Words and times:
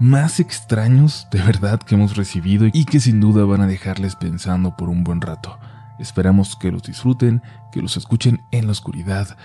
más 0.00 0.40
extraños 0.40 1.26
de 1.30 1.42
verdad 1.42 1.80
que 1.80 1.94
hemos 1.94 2.16
recibido 2.16 2.66
y 2.72 2.84
que 2.84 3.00
sin 3.00 3.20
duda 3.20 3.44
van 3.44 3.60
a 3.60 3.66
dejarles 3.66 4.16
pensando 4.16 4.76
por 4.76 4.88
un 4.88 5.04
buen 5.04 5.20
rato. 5.20 5.58
Esperamos 5.98 6.56
que 6.56 6.70
los 6.70 6.82
disfruten, 6.82 7.42
que 7.72 7.82
los 7.82 7.96
escuchen 7.96 8.40
en 8.52 8.66
la 8.66 8.72
oscuridad 8.72 9.36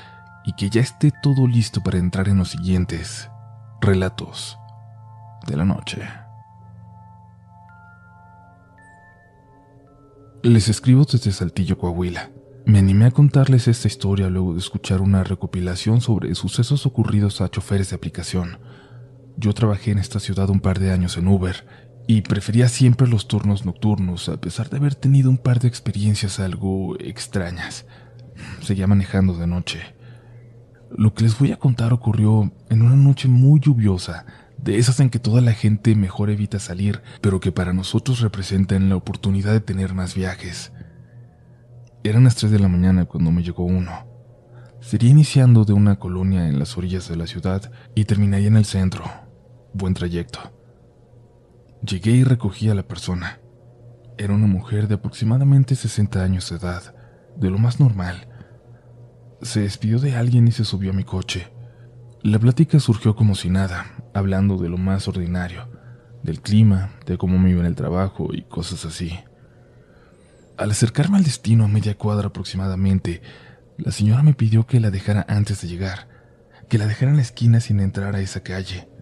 y 0.46 0.54
que 0.54 0.70
ya 0.70 0.82
esté 0.82 1.12
todo 1.12 1.48
listo 1.48 1.82
para 1.82 1.98
entrar 1.98 2.28
en 2.28 2.38
los 2.38 2.50
siguientes 2.50 3.30
relatos 3.82 4.60
de 5.48 5.58
la 5.58 5.66
noche. 5.66 6.02
Les 10.44 10.68
escribo 10.68 11.06
desde 11.06 11.32
Saltillo, 11.32 11.78
Coahuila. 11.78 12.30
Me 12.66 12.80
animé 12.80 13.06
a 13.06 13.12
contarles 13.12 13.68
esta 13.68 13.88
historia 13.88 14.30
luego 14.30 14.54
de 14.54 14.60
escuchar 14.60 15.02
una 15.02 15.24
recopilación 15.24 16.02
sobre 16.02 16.36
sucesos 16.36 16.86
ocurridos 16.86 17.42
a 17.42 17.50
choferes 17.50 17.90
de 17.90 17.96
aplicación. 17.96 18.60
Yo 19.38 19.54
trabajé 19.54 19.92
en 19.92 20.00
esta 20.00 20.20
ciudad 20.20 20.50
un 20.50 20.60
par 20.60 20.80
de 20.80 20.92
años 20.92 21.18
en 21.18 21.28
Uber 21.28 21.66
y 22.08 22.22
prefería 22.22 22.68
siempre 22.68 23.08
los 23.08 23.28
turnos 23.28 23.66
nocturnos, 23.66 24.30
a 24.30 24.38
pesar 24.38 24.70
de 24.70 24.78
haber 24.78 24.96
tenido 24.96 25.30
un 25.30 25.38
par 25.38 25.60
de 25.60 25.68
experiencias 25.68 26.40
algo 26.40 26.98
extrañas. 27.00 27.86
Seguía 28.62 28.88
manejando 28.88 29.34
de 29.34 29.48
noche. 29.48 29.82
Lo 30.96 31.14
que 31.14 31.24
les 31.24 31.38
voy 31.40 31.52
a 31.52 31.58
contar 31.58 31.94
ocurrió 31.94 32.52
en 32.70 32.82
una 32.82 32.96
noche 32.96 33.28
muy 33.28 33.60
lluviosa, 33.60 34.26
de 34.58 34.78
esas 34.78 35.00
en 35.00 35.10
que 35.10 35.20
toda 35.20 35.42
la 35.42 35.54
gente 35.54 35.96
mejor 35.96 36.30
evita 36.30 36.60
salir, 36.60 37.02
pero 37.22 37.40
que 37.40 37.52
para 37.52 37.74
nosotros 37.74 38.20
representan 38.20 38.90
la 38.90 38.96
oportunidad 38.96 39.52
de 39.52 39.60
tener 39.60 39.94
más 39.94 40.14
viajes. 40.14 40.72
Eran 42.04 42.26
las 42.26 42.36
3 42.36 42.52
de 42.52 42.60
la 42.60 42.68
mañana 42.68 43.06
cuando 43.06 43.32
me 43.32 43.44
llegó 43.44 43.64
uno. 43.64 43.92
Sería 44.82 45.10
iniciando 45.10 45.64
de 45.64 45.74
una 45.74 45.98
colonia 45.98 46.48
en 46.48 46.60
las 46.60 46.78
orillas 46.78 47.08
de 47.08 47.16
la 47.16 47.28
ciudad 47.28 47.72
y 47.96 48.06
terminaría 48.06 48.50
en 48.50 48.58
el 48.58 48.66
centro. 48.66 49.23
Buen 49.76 49.96
trayecto. 49.96 50.40
Llegué 51.84 52.12
y 52.12 52.24
recogí 52.24 52.70
a 52.70 52.76
la 52.76 52.84
persona. 52.84 53.40
Era 54.20 54.36
una 54.36 54.46
mujer 54.46 54.88
de 54.88 54.96
aproximadamente 54.96 55.76
60 55.76 56.24
años 56.24 56.48
de 56.52 56.58
edad, 56.58 56.96
de 57.38 57.50
lo 57.50 57.58
más 57.58 57.80
normal. 57.80 58.28
Se 59.42 59.62
despidió 59.62 59.98
de 59.98 60.16
alguien 60.16 60.48
y 60.48 60.52
se 60.52 60.64
subió 60.64 60.92
a 60.92 60.94
mi 60.94 61.04
coche. 61.04 61.52
La 62.22 62.38
plática 62.38 62.80
surgió 62.80 63.16
como 63.16 63.34
si 63.34 63.50
nada, 63.50 63.88
hablando 64.14 64.58
de 64.58 64.70
lo 64.70 64.78
más 64.78 65.08
ordinario, 65.08 65.68
del 66.22 66.40
clima, 66.42 66.94
de 67.08 67.18
cómo 67.18 67.40
me 67.40 67.50
iba 67.50 67.62
en 67.62 67.66
el 67.66 67.76
trabajo 67.76 68.30
y 68.32 68.44
cosas 68.44 68.86
así. 68.86 69.18
Al 70.56 70.70
acercarme 70.70 71.18
al 71.18 71.24
destino 71.24 71.66
a 71.66 71.68
media 71.68 71.98
cuadra 71.98 72.28
aproximadamente, 72.28 73.24
la 73.80 73.92
señora 73.92 74.22
me 74.22 74.36
pidió 74.36 74.68
que 74.68 74.80
la 74.80 74.92
dejara 74.92 75.26
antes 75.28 75.64
de 75.64 75.68
llegar, 75.68 76.08
que 76.70 76.78
la 76.78 76.86
dejara 76.86 77.10
en 77.10 77.18
la 77.18 77.24
esquina 77.24 77.60
sin 77.60 77.80
entrar 77.80 78.16
a 78.16 78.22
esa 78.22 78.44
calle. 78.44 78.93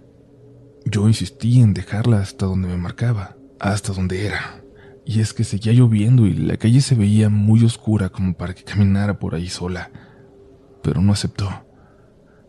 Yo 0.86 1.08
insistí 1.08 1.62
en 1.62 1.74
dejarla 1.74 2.20
hasta 2.20 2.46
donde 2.46 2.68
me 2.68 2.78
marcaba, 2.78 3.38
hasta 3.60 3.94
donde 3.94 4.26
era. 4.26 4.64
Y 5.06 5.20
es 5.20 5.34
que 5.34 5.44
seguía 5.44 5.74
lloviendo 5.74 6.26
y 6.26 6.34
la 6.34 6.58
calle 6.58 6.82
se 6.82 6.96
veía 6.96 7.30
muy 7.30 7.64
oscura 7.64 8.10
como 8.10 8.34
para 8.34 8.54
que 8.54 8.64
caminara 8.64 9.20
por 9.20 9.36
ahí 9.36 9.50
sola. 9.50 9.92
Pero 10.84 11.02
no 11.02 11.14
aceptó. 11.14 11.50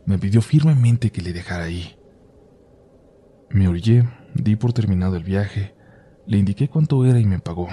Me 0.06 0.18
pidió 0.18 0.42
firmemente 0.42 1.10
que 1.10 1.22
le 1.22 1.32
dejara 1.32 1.64
ahí. 1.64 1.96
Me 3.50 3.68
orillé, 3.68 4.08
di 4.34 4.56
por 4.56 4.72
terminado 4.72 5.16
el 5.16 5.24
viaje, 5.24 5.74
le 6.26 6.38
indiqué 6.38 6.68
cuánto 6.68 7.04
era 7.04 7.20
y 7.20 7.26
me 7.26 7.38
pagó. 7.38 7.68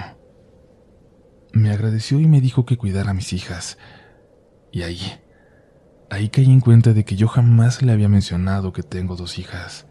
Me 1.52 1.70
agradeció 1.70 2.20
y 2.20 2.26
me 2.26 2.40
dijo 2.40 2.64
que 2.66 2.76
cuidara 2.76 3.10
a 3.10 3.14
mis 3.14 3.32
hijas. 3.32 3.78
Y 4.70 4.82
ahí, 4.82 5.00
ahí 6.10 6.28
caí 6.28 6.46
en 6.46 6.60
cuenta 6.60 6.92
de 6.92 7.04
que 7.04 7.16
yo 7.16 7.28
jamás 7.28 7.82
le 7.82 7.92
había 7.92 8.08
mencionado 8.08 8.72
que 8.72 8.82
tengo 8.82 9.16
dos 9.16 9.38
hijas. 9.38 9.86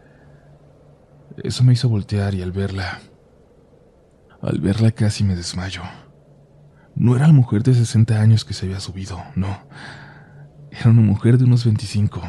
Eso 1.42 1.64
me 1.64 1.72
hizo 1.72 1.88
voltear 1.88 2.34
y 2.34 2.42
al 2.42 2.52
verla, 2.52 3.00
al 4.42 4.60
verla 4.60 4.90
casi 4.90 5.24
me 5.24 5.34
desmayo. 5.34 5.82
No 6.94 7.16
era 7.16 7.26
la 7.26 7.32
mujer 7.32 7.62
de 7.62 7.72
60 7.72 8.20
años 8.20 8.44
que 8.44 8.52
se 8.52 8.66
había 8.66 8.80
subido, 8.80 9.22
no. 9.36 9.58
Era 10.70 10.90
una 10.90 11.00
mujer 11.00 11.38
de 11.38 11.44
unos 11.44 11.64
25. 11.64 12.20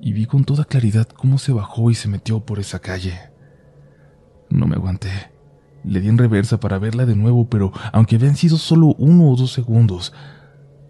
Y 0.00 0.12
vi 0.12 0.26
con 0.26 0.44
toda 0.44 0.64
claridad 0.64 1.08
cómo 1.08 1.38
se 1.38 1.52
bajó 1.52 1.90
y 1.90 1.94
se 1.94 2.08
metió 2.08 2.44
por 2.44 2.58
esa 2.58 2.80
calle. 2.80 3.18
No 4.50 4.66
me 4.66 4.74
aguanté. 4.74 5.32
Le 5.84 6.00
di 6.00 6.08
en 6.08 6.18
reversa 6.18 6.60
para 6.60 6.78
verla 6.78 7.06
de 7.06 7.16
nuevo, 7.16 7.48
pero 7.48 7.72
aunque 7.92 8.16
habían 8.16 8.36
sido 8.36 8.58
solo 8.58 8.94
uno 8.98 9.30
o 9.30 9.36
dos 9.36 9.52
segundos, 9.52 10.12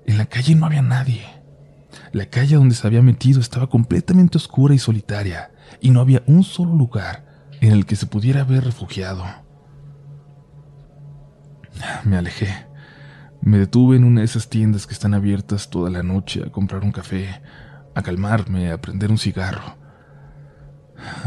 en 0.07 0.19
la 0.19 0.27
calle 0.27 0.57
no 0.57 0.67
había 0.67 0.83
nadie. 0.83 1.23
La 2.11 2.27
calle 2.27 2.57
donde 2.57 2.75
se 2.75 2.87
había 2.87 3.01
metido 3.01 3.41
estaba 3.41 3.69
completamente 3.69 4.39
oscura 4.39 4.75
y 4.75 4.79
solitaria, 4.79 5.52
y 5.81 5.91
no 5.91 6.01
había 6.01 6.23
un 6.27 6.45
solo 6.45 6.75
lugar 6.75 7.51
en 7.61 7.73
el 7.73 7.87
que 7.87 7.97
se 7.97 8.07
pudiera 8.07 8.43
haber 8.43 8.65
refugiado. 8.65 9.25
Me 12.05 12.17
alejé. 12.17 12.67
Me 13.41 13.59
detuve 13.59 13.97
en 13.97 14.05
una 14.05 14.21
de 14.21 14.27
esas 14.27 14.49
tiendas 14.49 14.87
que 14.87 14.95
están 14.95 15.15
abiertas 15.15 15.69
toda 15.69 15.91
la 15.91 16.03
noche 16.03 16.45
a 16.47 16.53
comprar 16.53 16.85
un 16.85 16.93
café, 16.93 17.43
a 17.95 18.03
calmarme, 18.03 18.71
a 18.71 18.81
prender 18.81 19.11
un 19.11 19.19
cigarro. 19.19 19.77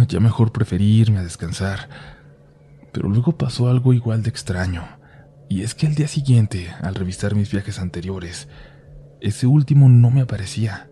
Ya 0.08 0.20
mejor 0.20 0.52
preferí 0.52 0.86
irme 0.86 1.20
a 1.20 1.24
descansar, 1.24 1.90
pero 2.94 3.10
luego 3.10 3.38
pasó 3.38 3.68
algo 3.68 3.94
igual 3.94 4.24
de 4.24 4.30
extraño, 4.30 4.84
y 5.50 5.64
es 5.64 5.76
que 5.76 5.88
al 5.88 5.96
día 5.96 6.08
siguiente, 6.08 6.70
al 6.82 6.96
revisar 6.96 7.36
mis 7.36 7.52
viajes 7.52 7.80
anteriores, 7.80 8.48
ese 9.20 9.48
último 9.48 9.90
no 9.90 10.12
me 10.12 10.22
aparecía. 10.22 10.90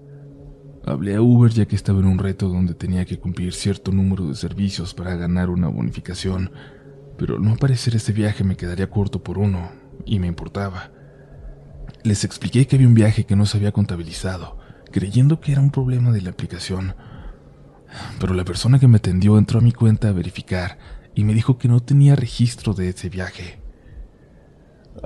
Hablé 0.85 1.15
a 1.15 1.21
Uber 1.21 1.49
ya 1.49 1.65
que 1.65 1.77
estaba 1.77 1.99
en 1.99 2.05
un 2.05 2.19
reto 2.19 2.49
donde 2.49 2.73
tenía 2.73 3.05
que 3.05 3.17
cumplir 3.17 3.53
cierto 3.53 3.93
número 3.93 4.27
de 4.27 4.35
servicios 4.35 4.93
para 4.93 5.15
ganar 5.15 5.49
una 5.49 5.69
bonificación, 5.69 6.51
pero 7.17 7.35
al 7.35 7.41
no 7.41 7.53
aparecer 7.53 7.95
ese 7.95 8.11
viaje 8.11 8.43
me 8.43 8.57
quedaría 8.57 8.89
corto 8.89 9.23
por 9.23 9.37
uno, 9.37 9.71
y 10.05 10.19
me 10.19 10.27
importaba. 10.27 10.91
Les 12.03 12.25
expliqué 12.25 12.67
que 12.67 12.75
había 12.75 12.89
un 12.89 12.95
viaje 12.95 13.25
que 13.25 13.37
no 13.37 13.45
se 13.45 13.55
había 13.55 13.71
contabilizado, 13.71 14.57
creyendo 14.91 15.39
que 15.39 15.53
era 15.53 15.61
un 15.61 15.71
problema 15.71 16.11
de 16.11 16.21
la 16.21 16.31
aplicación. 16.31 16.95
Pero 18.19 18.33
la 18.33 18.43
persona 18.43 18.77
que 18.77 18.89
me 18.89 18.97
atendió 18.97 19.37
entró 19.37 19.59
a 19.59 19.63
mi 19.63 19.71
cuenta 19.71 20.09
a 20.09 20.13
verificar 20.13 20.79
y 21.15 21.23
me 21.23 21.33
dijo 21.33 21.57
que 21.57 21.69
no 21.69 21.79
tenía 21.79 22.17
registro 22.17 22.73
de 22.73 22.89
ese 22.89 23.07
viaje. 23.07 23.61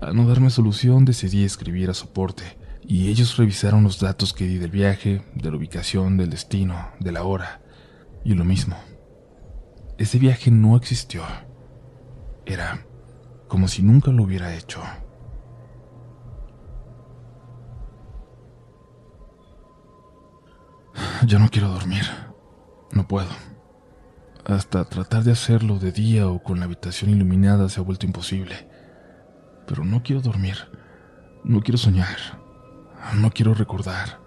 A 0.01 0.11
no 0.11 0.27
darme 0.27 0.49
solución 0.49 1.05
decidí 1.05 1.43
escribir 1.43 1.91
a 1.91 1.93
soporte 1.93 2.56
y 2.87 3.09
ellos 3.09 3.35
revisaron 3.35 3.83
los 3.83 3.99
datos 3.99 4.31
que 4.31 4.47
di 4.47 4.59
del 4.59 4.71
viaje, 4.71 5.21
de 5.35 5.51
la 5.51 5.57
ubicación, 5.57 6.15
del 6.15 6.29
destino, 6.29 6.89
de 7.01 7.11
la 7.11 7.23
hora 7.23 7.61
y 8.23 8.33
lo 8.33 8.45
mismo. 8.45 8.77
Ese 9.97 10.17
viaje 10.19 10.51
no 10.51 10.77
existió. 10.77 11.23
Era 12.45 12.85
como 13.49 13.67
si 13.67 13.83
nunca 13.83 14.11
lo 14.11 14.23
hubiera 14.23 14.55
hecho. 14.55 14.81
Ya 21.25 21.39
no 21.39 21.49
quiero 21.49 21.67
dormir. 21.67 22.03
No 22.93 23.05
puedo. 23.05 23.29
Hasta 24.45 24.85
tratar 24.85 25.23
de 25.23 25.33
hacerlo 25.33 25.77
de 25.77 25.91
día 25.91 26.29
o 26.29 26.41
con 26.41 26.59
la 26.59 26.65
habitación 26.65 27.09
iluminada 27.09 27.67
se 27.67 27.81
ha 27.81 27.83
vuelto 27.83 28.05
imposible. 28.05 28.69
Pero 29.67 29.83
no 29.83 30.03
quiero 30.03 30.21
dormir. 30.21 30.55
No 31.43 31.59
quiero 31.59 31.77
soñar. 31.77 32.46
No 33.15 33.31
quiero 33.31 33.53
recordar. 33.53 34.19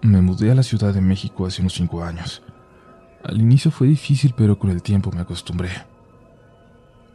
Me 0.00 0.20
mudé 0.20 0.50
a 0.50 0.54
la 0.54 0.62
Ciudad 0.62 0.92
de 0.92 1.00
México 1.00 1.46
hace 1.46 1.60
unos 1.60 1.74
cinco 1.74 2.02
años. 2.02 2.42
Al 3.22 3.40
inicio 3.40 3.70
fue 3.70 3.86
difícil, 3.86 4.34
pero 4.36 4.58
con 4.58 4.70
el 4.70 4.82
tiempo 4.82 5.12
me 5.12 5.20
acostumbré. 5.20 5.70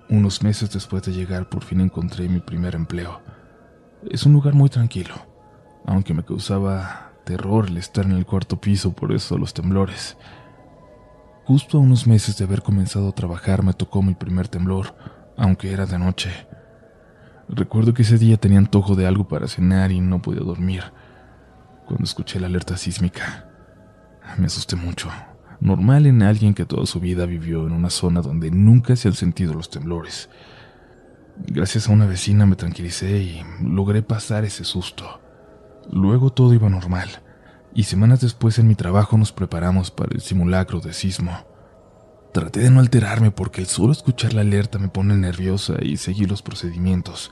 Unos 0.09 0.41
meses 0.41 0.71
después 0.71 1.03
de 1.03 1.11
llegar, 1.11 1.49
por 1.49 1.63
fin 1.63 1.81
encontré 1.81 2.29
mi 2.29 2.39
primer 2.39 2.75
empleo. 2.75 3.21
Es 4.09 4.25
un 4.25 4.33
lugar 4.33 4.53
muy 4.53 4.69
tranquilo, 4.69 5.15
aunque 5.85 6.13
me 6.13 6.23
causaba 6.23 7.11
terror 7.25 7.67
el 7.67 7.77
estar 7.77 8.05
en 8.05 8.13
el 8.13 8.25
cuarto 8.25 8.61
piso, 8.61 8.93
por 8.93 9.11
eso 9.11 9.37
los 9.37 9.53
temblores. 9.53 10.15
Justo 11.43 11.77
a 11.77 11.81
unos 11.81 12.07
meses 12.07 12.37
de 12.37 12.45
haber 12.45 12.61
comenzado 12.61 13.09
a 13.09 13.15
trabajar 13.15 13.63
me 13.63 13.73
tocó 13.73 14.01
mi 14.01 14.13
primer 14.13 14.47
temblor, 14.47 14.95
aunque 15.35 15.71
era 15.73 15.85
de 15.85 15.99
noche. 15.99 16.31
Recuerdo 17.49 17.93
que 17.93 18.01
ese 18.01 18.17
día 18.17 18.37
tenía 18.37 18.57
antojo 18.57 18.95
de 18.95 19.07
algo 19.07 19.27
para 19.27 19.47
cenar 19.47 19.91
y 19.91 20.01
no 20.01 20.21
podía 20.21 20.41
dormir. 20.41 20.83
Cuando 21.85 22.03
escuché 22.03 22.39
la 22.39 22.47
alerta 22.47 22.75
sísmica, 22.75 23.49
me 24.37 24.47
asusté 24.47 24.75
mucho. 24.75 25.09
Normal 25.61 26.05
en 26.05 26.21
alguien 26.21 26.53
que 26.53 26.65
toda 26.65 26.85
su 26.85 26.99
vida 26.99 27.25
vivió 27.25 27.65
en 27.65 27.71
una 27.71 27.89
zona 27.89 28.21
donde 28.21 28.51
nunca 28.51 28.95
se 28.95 29.07
han 29.07 29.13
sentido 29.13 29.53
los 29.53 29.69
temblores. 29.69 30.29
Gracias 31.45 31.87
a 31.87 31.93
una 31.93 32.05
vecina 32.05 32.45
me 32.45 32.55
tranquilicé 32.55 33.19
y 33.19 33.43
logré 33.61 34.01
pasar 34.01 34.43
ese 34.43 34.63
susto. 34.63 35.21
Luego 35.91 36.31
todo 36.31 36.53
iba 36.53 36.69
normal, 36.69 37.09
y 37.73 37.83
semanas 37.83 38.19
después 38.21 38.59
en 38.59 38.67
mi 38.67 38.75
trabajo 38.75 39.17
nos 39.17 39.31
preparamos 39.31 39.89
para 39.89 40.13
el 40.13 40.21
simulacro 40.21 40.81
de 40.81 40.93
sismo. 40.93 41.45
Traté 42.37 42.59
de 42.59 42.69
no 42.69 42.81
alterarme 42.81 43.31
porque 43.31 43.61
el 43.61 43.67
solo 43.67 43.91
escuchar 43.91 44.35
la 44.35 44.41
alerta 44.41 44.77
me 44.77 44.89
pone 44.89 45.17
nerviosa 45.17 45.73
y 45.81 45.97
seguí 45.97 46.27
los 46.27 46.43
procedimientos. 46.43 47.31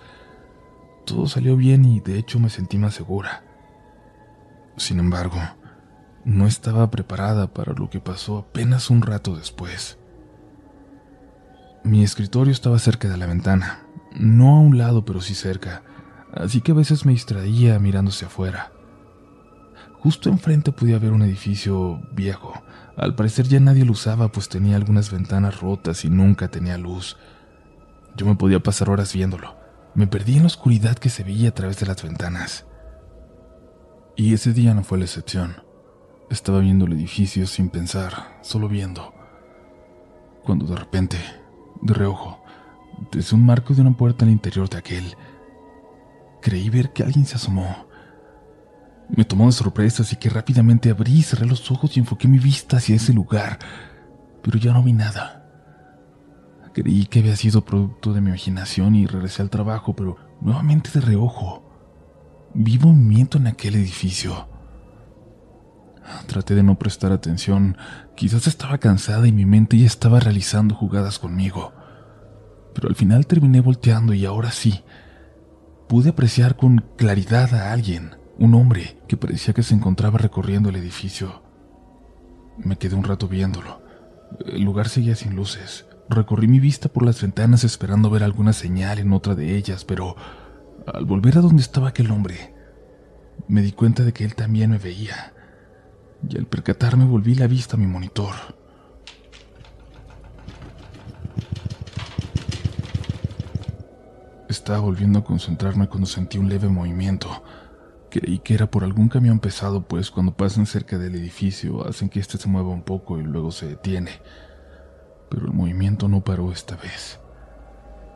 Todo 1.06 1.28
salió 1.28 1.56
bien 1.56 1.86
y 1.86 2.00
de 2.00 2.18
hecho 2.18 2.40
me 2.40 2.50
sentí 2.50 2.80
más 2.80 2.96
segura. 2.96 3.44
Sin 4.78 4.98
embargo, 4.98 5.38
no 6.24 6.48
estaba 6.48 6.90
preparada 6.90 7.54
para 7.54 7.74
lo 7.74 7.88
que 7.88 8.00
pasó 8.00 8.40
apenas 8.40 8.90
un 8.90 9.04
rato 9.04 9.36
después. 9.36 10.00
Mi 11.84 12.04
escritorio 12.04 12.52
estaba 12.52 12.80
cerca 12.80 13.08
de 13.08 13.18
la 13.18 13.28
ventana, 13.28 13.82
no 14.16 14.56
a 14.56 14.60
un 14.60 14.80
lado 14.80 15.06
pero 15.06 15.22
sí 15.22 15.36
cerca, 15.36 15.84
así 16.34 16.62
que 16.62 16.72
a 16.72 16.76
veces 16.76 17.06
me 17.06 17.12
distraía 17.12 17.78
mirándose 17.78 18.26
afuera. 18.26 18.72
Justo 20.06 20.30
enfrente 20.30 20.72
podía 20.72 21.00
ver 21.00 21.14
un 21.14 21.24
edificio 21.24 22.00
viejo, 22.12 22.54
al 22.96 23.16
parecer 23.16 23.48
ya 23.48 23.60
nadie 23.60 23.86
lo 23.86 23.94
usaba 23.94 24.32
pues 24.32 24.48
tenía 24.50 24.76
algunas 24.76 25.12
ventanas 25.12 25.62
rotas 25.62 26.06
y 26.06 26.12
nunca 26.12 26.48
tenía 26.48 26.78
luz. 26.78 27.18
Yo 28.16 28.28
me 28.28 28.36
podía 28.36 28.60
pasar 28.60 28.92
horas 28.92 29.12
viéndolo. 29.16 29.56
Me 29.96 30.06
perdí 30.06 30.36
en 30.36 30.42
la 30.42 30.46
oscuridad 30.46 30.96
que 31.00 31.10
se 31.10 31.24
veía 31.24 31.50
a 31.50 31.56
través 31.56 31.80
de 31.80 31.88
las 31.88 32.04
ventanas. 32.04 32.68
Y 34.16 34.36
ese 34.36 34.54
día 34.54 34.76
no 34.76 34.84
fue 34.84 35.00
la 35.00 35.06
excepción. 35.06 35.56
Estaba 36.30 36.60
viendo 36.60 36.86
el 36.86 36.94
edificio 36.94 37.48
sin 37.48 37.72
pensar, 37.72 38.38
solo 38.44 38.70
viendo. 38.70 39.12
Cuando 40.44 40.68
de 40.68 40.76
repente, 40.76 41.18
de 41.82 41.96
reojo, 41.96 42.44
desde 43.12 43.36
un 43.36 43.44
marco 43.44 43.74
de 43.74 43.82
una 43.82 43.98
puerta 43.98 44.24
al 44.24 44.30
interior 44.30 44.70
de 44.70 44.78
aquel, 44.78 45.16
creí 46.44 46.70
ver 46.70 46.94
que 46.94 47.02
alguien 47.02 47.26
se 47.26 47.38
asomó. 47.38 47.88
Me 49.16 49.24
tomó 49.24 49.46
de 49.46 49.54
sorpresa, 49.54 50.04
así 50.04 50.18
que 50.18 50.30
rápidamente 50.30 50.90
abrí 50.90 51.24
cerré 51.24 51.46
los 51.46 51.72
ojos 51.72 51.96
y 51.96 52.02
enfoqué 52.02 52.28
mi 52.28 52.38
vista 52.38 52.78
hacia 52.78 52.98
ese 52.98 53.14
lugar, 53.14 53.60
pero 54.42 54.60
ya 54.60 54.74
no 54.74 54.84
vi 54.84 54.92
nada. 54.92 55.42
Creí 56.74 57.06
que 57.06 57.20
había 57.20 57.38
sido 57.38 57.64
producto 57.64 58.12
de 58.12 58.20
mi 58.20 58.28
imaginación 58.28 58.96
y 58.96 59.06
regresé 59.06 59.42
al 59.42 59.50
trabajo, 59.50 59.96
pero 59.96 60.18
nuevamente 60.42 60.90
de 60.94 61.00
reojo. 61.00 61.64
Vi 62.54 62.78
movimiento 62.78 63.38
en 63.38 63.48
aquel 63.48 63.76
edificio. 63.76 64.50
Traté 66.28 66.54
de 66.54 66.64
no 66.64 66.78
prestar 66.78 67.14
atención, 67.14 67.78
quizás 68.16 68.48
estaba 68.48 68.78
cansada 68.80 69.28
y 69.28 69.32
mi 69.32 69.46
mente 69.46 69.78
ya 69.78 69.86
estaba 69.86 70.20
realizando 70.20 70.76
jugadas 70.76 71.20
conmigo. 71.20 71.72
Pero 72.74 72.90
al 72.90 72.96
final 72.96 73.26
terminé 73.26 73.62
volteando 73.62 74.14
y 74.14 74.26
ahora 74.26 74.52
sí, 74.52 74.84
pude 75.88 76.10
apreciar 76.10 76.58
con 76.58 76.84
claridad 76.98 77.56
a 77.56 77.72
alguien 77.72 78.25
un 78.38 78.54
hombre 78.54 78.98
que 79.08 79.18
parecía 79.18 79.54
que 79.54 79.64
se 79.64 79.74
encontraba 79.74 80.18
recorriendo 80.18 80.70
el 80.70 80.76
edificio. 80.76 81.42
Me 82.58 82.78
quedé 82.78 82.96
un 82.96 83.04
rato 83.04 83.28
viéndolo. 83.28 83.82
El 84.46 84.64
lugar 84.64 84.90
seguía 84.90 85.16
sin 85.16 85.36
luces. 85.36 85.86
Recorrí 86.10 86.48
mi 86.48 86.60
vista 86.60 86.90
por 86.90 87.06
las 87.06 87.22
ventanas 87.22 87.64
esperando 87.64 88.10
ver 88.10 88.24
alguna 88.24 88.54
señal 88.54 89.00
en 89.00 89.14
otra 89.14 89.36
de 89.36 89.56
ellas, 89.56 89.86
pero 89.86 90.16
al 90.94 91.06
volver 91.06 91.38
a 91.38 91.42
donde 91.42 91.62
estaba 91.62 91.90
aquel 91.90 92.12
hombre, 92.12 92.54
me 93.48 93.62
di 93.62 93.72
cuenta 93.72 94.04
de 94.04 94.14
que 94.14 94.24
él 94.24 94.36
también 94.36 94.72
me 94.72 94.78
veía. 94.78 95.34
Y 96.28 96.38
al 96.38 96.46
percatarme 96.46 97.06
volví 97.06 97.36
la 97.36 97.48
vista 97.48 97.76
a 97.76 97.80
mi 97.80 97.88
monitor. 97.88 98.34
Estaba 104.48 104.80
volviendo 104.80 105.20
a 105.20 105.24
concentrarme 105.24 105.88
cuando 105.88 106.08
sentí 106.08 106.38
un 106.38 106.50
leve 106.50 106.70
movimiento. 106.70 107.44
Creí 108.18 108.40
que 108.40 108.54
era 108.54 108.72
por 108.72 108.86
algún 108.86 109.10
camión 109.10 109.40
pesado, 109.40 109.90
pues 109.90 110.10
cuando 110.10 110.38
pasan 110.38 110.66
cerca 110.66 110.98
del 110.98 111.16
edificio 111.16 111.86
hacen 111.86 112.08
que 112.08 112.22
éste 112.22 112.38
se 112.38 112.48
mueva 112.48 112.70
un 112.70 112.84
poco 112.84 113.20
y 113.20 113.24
luego 113.24 113.52
se 113.52 113.68
detiene. 113.68 114.22
Pero 115.30 115.48
el 115.48 115.52
movimiento 115.52 116.08
no 116.08 116.24
paró 116.24 116.50
esta 116.50 116.78
vez. 116.78 117.20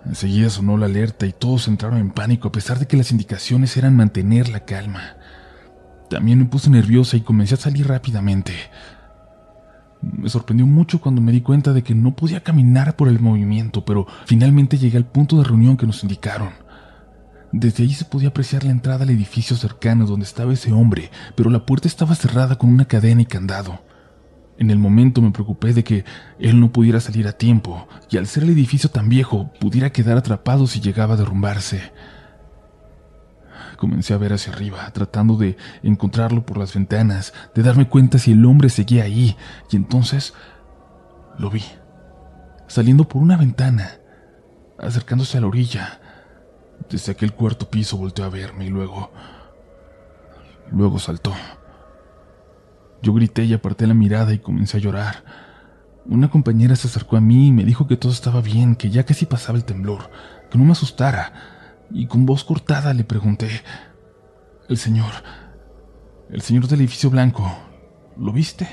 Enseguida 0.05 0.49
sonó 0.49 0.77
la 0.77 0.85
alerta 0.85 1.25
y 1.25 1.33
todos 1.33 1.67
entraron 1.67 1.99
en 1.99 2.11
pánico 2.11 2.47
a 2.47 2.51
pesar 2.53 2.79
de 2.79 2.87
que 2.87 2.95
las 2.95 3.11
indicaciones 3.11 3.75
eran 3.75 3.97
mantener 3.97 4.47
la 4.47 4.63
calma. 4.63 5.17
También 6.09 6.39
me 6.39 6.45
puse 6.45 6.69
nerviosa 6.69 7.17
y 7.17 7.21
comencé 7.21 7.55
a 7.55 7.57
salir 7.57 7.85
rápidamente. 7.85 8.53
Me 10.01 10.29
sorprendió 10.29 10.65
mucho 10.65 11.01
cuando 11.01 11.19
me 11.19 11.33
di 11.33 11.41
cuenta 11.41 11.73
de 11.73 11.83
que 11.83 11.93
no 11.93 12.15
podía 12.15 12.41
caminar 12.41 12.95
por 12.95 13.09
el 13.09 13.19
movimiento, 13.19 13.83
pero 13.83 14.07
finalmente 14.25 14.77
llegué 14.77 14.95
al 14.95 15.07
punto 15.07 15.37
de 15.39 15.43
reunión 15.43 15.75
que 15.75 15.85
nos 15.85 16.03
indicaron. 16.03 16.68
Desde 17.51 17.83
ahí 17.83 17.93
se 17.93 18.05
podía 18.05 18.29
apreciar 18.29 18.63
la 18.63 18.71
entrada 18.71 19.03
al 19.03 19.09
edificio 19.09 19.55
cercano 19.55 20.05
donde 20.05 20.25
estaba 20.25 20.53
ese 20.53 20.71
hombre, 20.71 21.09
pero 21.35 21.49
la 21.49 21.65
puerta 21.65 21.87
estaba 21.87 22.13
cerrada 22.13 22.57
con 22.57 22.69
una 22.69 22.85
cadena 22.85 23.23
y 23.23 23.25
candado. 23.25 23.81
En 24.59 24.69
el 24.69 24.77
momento 24.77 25.21
me 25.21 25.31
preocupé 25.31 25.73
de 25.73 25.83
que 25.83 26.05
él 26.37 26.59
no 26.59 26.71
pudiera 26.71 26.99
salir 26.99 27.27
a 27.27 27.31
tiempo, 27.31 27.87
y 28.11 28.17
al 28.17 28.27
ser 28.27 28.43
el 28.43 28.51
edificio 28.51 28.91
tan 28.91 29.09
viejo, 29.09 29.51
pudiera 29.59 29.91
quedar 29.91 30.17
atrapado 30.17 30.67
si 30.67 30.79
llegaba 30.79 31.15
a 31.15 31.17
derrumbarse. 31.17 31.91
Comencé 33.77 34.13
a 34.13 34.17
ver 34.17 34.33
hacia 34.33 34.53
arriba, 34.53 34.91
tratando 34.91 35.37
de 35.37 35.57
encontrarlo 35.81 36.45
por 36.45 36.57
las 36.57 36.73
ventanas, 36.73 37.33
de 37.55 37.63
darme 37.63 37.87
cuenta 37.87 38.19
si 38.19 38.33
el 38.33 38.45
hombre 38.45 38.69
seguía 38.69 39.05
ahí, 39.05 39.37
y 39.71 39.75
entonces 39.77 40.33
lo 41.39 41.49
vi, 41.49 41.63
saliendo 42.67 43.07
por 43.07 43.21
una 43.21 43.37
ventana, 43.37 43.93
acercándose 44.77 45.37
a 45.37 45.41
la 45.41 45.47
orilla, 45.47 46.01
desde 46.89 47.11
aquel 47.11 47.33
cuarto 47.33 47.69
piso 47.69 47.97
volteó 47.97 48.25
a 48.25 48.29
verme 48.29 48.65
y 48.65 48.69
luego... 48.69 49.11
Luego 50.71 50.99
saltó. 50.99 51.33
Yo 53.01 53.13
grité 53.13 53.45
y 53.45 53.53
aparté 53.53 53.87
la 53.87 53.93
mirada 53.93 54.33
y 54.33 54.39
comencé 54.39 54.77
a 54.77 54.79
llorar. 54.79 55.23
Una 56.05 56.29
compañera 56.29 56.75
se 56.75 56.87
acercó 56.87 57.17
a 57.17 57.21
mí 57.21 57.47
y 57.47 57.51
me 57.51 57.63
dijo 57.63 57.87
que 57.87 57.97
todo 57.97 58.11
estaba 58.11 58.41
bien, 58.41 58.75
que 58.75 58.89
ya 58.89 59.03
casi 59.05 59.25
pasaba 59.25 59.57
el 59.57 59.65
temblor, 59.65 60.11
que 60.49 60.57
no 60.57 60.65
me 60.65 60.73
asustara, 60.73 61.33
y 61.91 62.07
con 62.07 62.25
voz 62.25 62.43
cortada 62.43 62.93
le 62.93 63.03
pregunté, 63.03 63.49
El 64.67 64.77
señor, 64.77 65.11
el 66.29 66.41
señor 66.41 66.67
del 66.67 66.81
edificio 66.81 67.09
blanco, 67.09 67.51
¿lo 68.17 68.31
viste? 68.31 68.67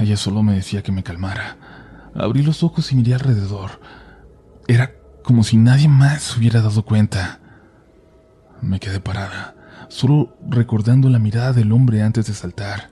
Ella 0.00 0.16
solo 0.16 0.42
me 0.42 0.54
decía 0.54 0.82
que 0.82 0.92
me 0.92 1.02
calmara. 1.02 1.56
Abrí 2.14 2.42
los 2.42 2.62
ojos 2.62 2.90
y 2.92 2.96
miré 2.96 3.14
alrededor. 3.14 3.80
Era 4.66 4.94
como 5.24 5.42
si 5.42 5.56
nadie 5.56 5.88
más 5.88 6.36
hubiera 6.36 6.60
dado 6.60 6.84
cuenta. 6.84 7.40
Me 8.60 8.78
quedé 8.78 9.00
parada, 9.00 9.56
solo 9.88 10.36
recordando 10.46 11.08
la 11.08 11.18
mirada 11.18 11.54
del 11.54 11.72
hombre 11.72 12.02
antes 12.02 12.26
de 12.26 12.34
saltar. 12.34 12.90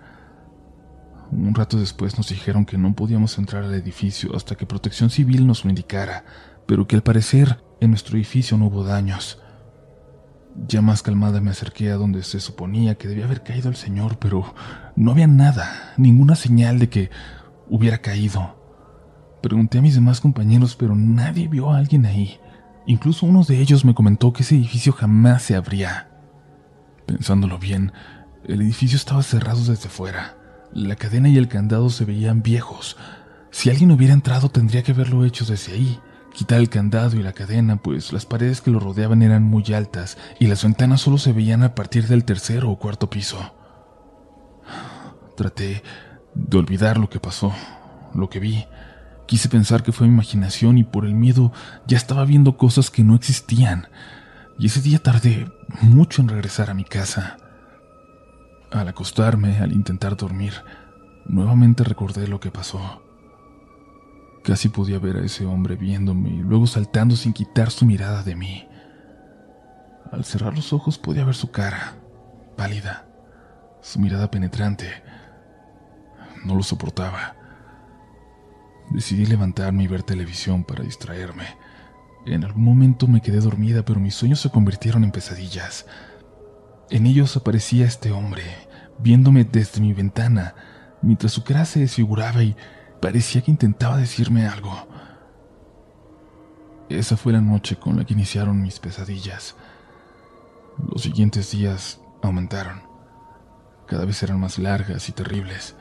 Un 1.30 1.54
rato 1.54 1.78
después 1.78 2.16
nos 2.16 2.30
dijeron 2.30 2.64
que 2.64 2.78
no 2.78 2.94
podíamos 2.94 3.36
entrar 3.38 3.64
al 3.64 3.74
edificio 3.74 4.34
hasta 4.34 4.54
que 4.54 4.66
Protección 4.66 5.10
Civil 5.10 5.46
nos 5.46 5.64
lo 5.64 5.70
indicara, 5.70 6.24
pero 6.66 6.86
que 6.86 6.96
al 6.96 7.02
parecer 7.02 7.62
en 7.80 7.90
nuestro 7.90 8.16
edificio 8.16 8.56
no 8.56 8.66
hubo 8.66 8.82
daños. 8.82 9.38
Ya 10.66 10.80
más 10.80 11.02
calmada 11.02 11.40
me 11.42 11.50
acerqué 11.50 11.90
a 11.90 11.96
donde 11.96 12.22
se 12.22 12.40
suponía 12.40 12.94
que 12.96 13.08
debía 13.08 13.26
haber 13.26 13.42
caído 13.42 13.68
el 13.68 13.76
señor, 13.76 14.18
pero 14.18 14.54
no 14.96 15.10
había 15.12 15.26
nada, 15.26 15.92
ninguna 15.98 16.34
señal 16.34 16.78
de 16.78 16.88
que 16.88 17.10
hubiera 17.68 17.98
caído. 17.98 18.61
Pregunté 19.42 19.78
a 19.78 19.82
mis 19.82 19.96
demás 19.96 20.20
compañeros, 20.20 20.76
pero 20.76 20.94
nadie 20.94 21.48
vio 21.48 21.70
a 21.70 21.78
alguien 21.78 22.06
ahí. 22.06 22.38
Incluso 22.86 23.26
uno 23.26 23.42
de 23.42 23.60
ellos 23.60 23.84
me 23.84 23.94
comentó 23.94 24.32
que 24.32 24.44
ese 24.44 24.54
edificio 24.54 24.92
jamás 24.92 25.42
se 25.42 25.56
abría. 25.56 26.08
Pensándolo 27.06 27.58
bien, 27.58 27.92
el 28.44 28.60
edificio 28.62 28.96
estaba 28.96 29.22
cerrado 29.22 29.64
desde 29.64 29.88
fuera. 29.88 30.36
La 30.72 30.96
cadena 30.96 31.28
y 31.28 31.36
el 31.36 31.48
candado 31.48 31.90
se 31.90 32.04
veían 32.04 32.42
viejos. 32.42 32.96
Si 33.50 33.68
alguien 33.68 33.90
hubiera 33.90 34.14
entrado 34.14 34.48
tendría 34.48 34.82
que 34.82 34.92
haberlo 34.92 35.24
hecho 35.24 35.44
desde 35.44 35.72
ahí. 35.72 35.98
Quitar 36.32 36.60
el 36.60 36.70
candado 36.70 37.16
y 37.16 37.22
la 37.22 37.34
cadena, 37.34 37.76
pues 37.76 38.12
las 38.12 38.24
paredes 38.24 38.62
que 38.62 38.70
lo 38.70 38.80
rodeaban 38.80 39.22
eran 39.22 39.42
muy 39.42 39.64
altas 39.74 40.16
y 40.40 40.46
las 40.46 40.62
ventanas 40.62 41.02
solo 41.02 41.18
se 41.18 41.32
veían 41.32 41.62
a 41.62 41.74
partir 41.74 42.06
del 42.06 42.24
tercero 42.24 42.70
o 42.70 42.78
cuarto 42.78 43.10
piso. 43.10 43.54
Traté 45.36 45.82
de 46.34 46.56
olvidar 46.56 46.96
lo 46.96 47.10
que 47.10 47.20
pasó, 47.20 47.52
lo 48.14 48.30
que 48.30 48.40
vi, 48.40 48.64
Quise 49.26 49.48
pensar 49.48 49.82
que 49.82 49.92
fue 49.92 50.06
mi 50.06 50.14
imaginación 50.14 50.78
y 50.78 50.84
por 50.84 51.06
el 51.06 51.14
miedo 51.14 51.52
ya 51.86 51.96
estaba 51.96 52.24
viendo 52.24 52.56
cosas 52.56 52.90
que 52.90 53.04
no 53.04 53.14
existían. 53.14 53.88
Y 54.58 54.66
ese 54.66 54.80
día 54.80 54.98
tardé 54.98 55.50
mucho 55.80 56.22
en 56.22 56.28
regresar 56.28 56.70
a 56.70 56.74
mi 56.74 56.84
casa. 56.84 57.36
Al 58.70 58.88
acostarme, 58.88 59.58
al 59.58 59.72
intentar 59.72 60.16
dormir, 60.16 60.54
nuevamente 61.26 61.84
recordé 61.84 62.26
lo 62.26 62.40
que 62.40 62.50
pasó. 62.50 63.02
Casi 64.44 64.68
podía 64.68 64.98
ver 64.98 65.16
a 65.16 65.24
ese 65.24 65.46
hombre 65.46 65.76
viéndome 65.76 66.30
y 66.30 66.38
luego 66.38 66.66
saltando 66.66 67.14
sin 67.14 67.32
quitar 67.32 67.70
su 67.70 67.86
mirada 67.86 68.22
de 68.22 68.34
mí. 68.34 68.68
Al 70.10 70.24
cerrar 70.24 70.54
los 70.54 70.72
ojos 70.72 70.98
podía 70.98 71.24
ver 71.24 71.34
su 71.34 71.50
cara, 71.50 71.94
pálida, 72.56 73.06
su 73.80 74.00
mirada 74.00 74.30
penetrante. 74.30 75.02
No 76.44 76.56
lo 76.56 76.62
soportaba. 76.62 77.36
Decidí 78.92 79.24
levantarme 79.24 79.84
y 79.84 79.86
ver 79.86 80.02
televisión 80.02 80.64
para 80.64 80.84
distraerme. 80.84 81.44
En 82.26 82.44
algún 82.44 82.64
momento 82.64 83.08
me 83.08 83.22
quedé 83.22 83.40
dormida, 83.40 83.84
pero 83.84 83.98
mis 83.98 84.14
sueños 84.14 84.40
se 84.40 84.50
convirtieron 84.50 85.02
en 85.02 85.12
pesadillas. 85.12 85.86
En 86.90 87.06
ellos 87.06 87.36
aparecía 87.36 87.86
este 87.86 88.12
hombre, 88.12 88.42
viéndome 88.98 89.44
desde 89.44 89.80
mi 89.80 89.94
ventana, 89.94 90.54
mientras 91.00 91.32
su 91.32 91.42
cara 91.42 91.64
se 91.64 91.80
desfiguraba 91.80 92.42
y 92.42 92.54
parecía 93.00 93.40
que 93.40 93.50
intentaba 93.50 93.96
decirme 93.96 94.46
algo. 94.46 94.86
Esa 96.90 97.16
fue 97.16 97.32
la 97.32 97.40
noche 97.40 97.76
con 97.76 97.96
la 97.96 98.04
que 98.04 98.12
iniciaron 98.12 98.60
mis 98.60 98.78
pesadillas. 98.78 99.56
Los 100.86 101.02
siguientes 101.02 101.50
días 101.50 101.98
aumentaron. 102.22 102.82
Cada 103.86 104.04
vez 104.04 104.22
eran 104.22 104.38
más 104.38 104.58
largas 104.58 105.08
y 105.08 105.12
terribles. 105.12 105.76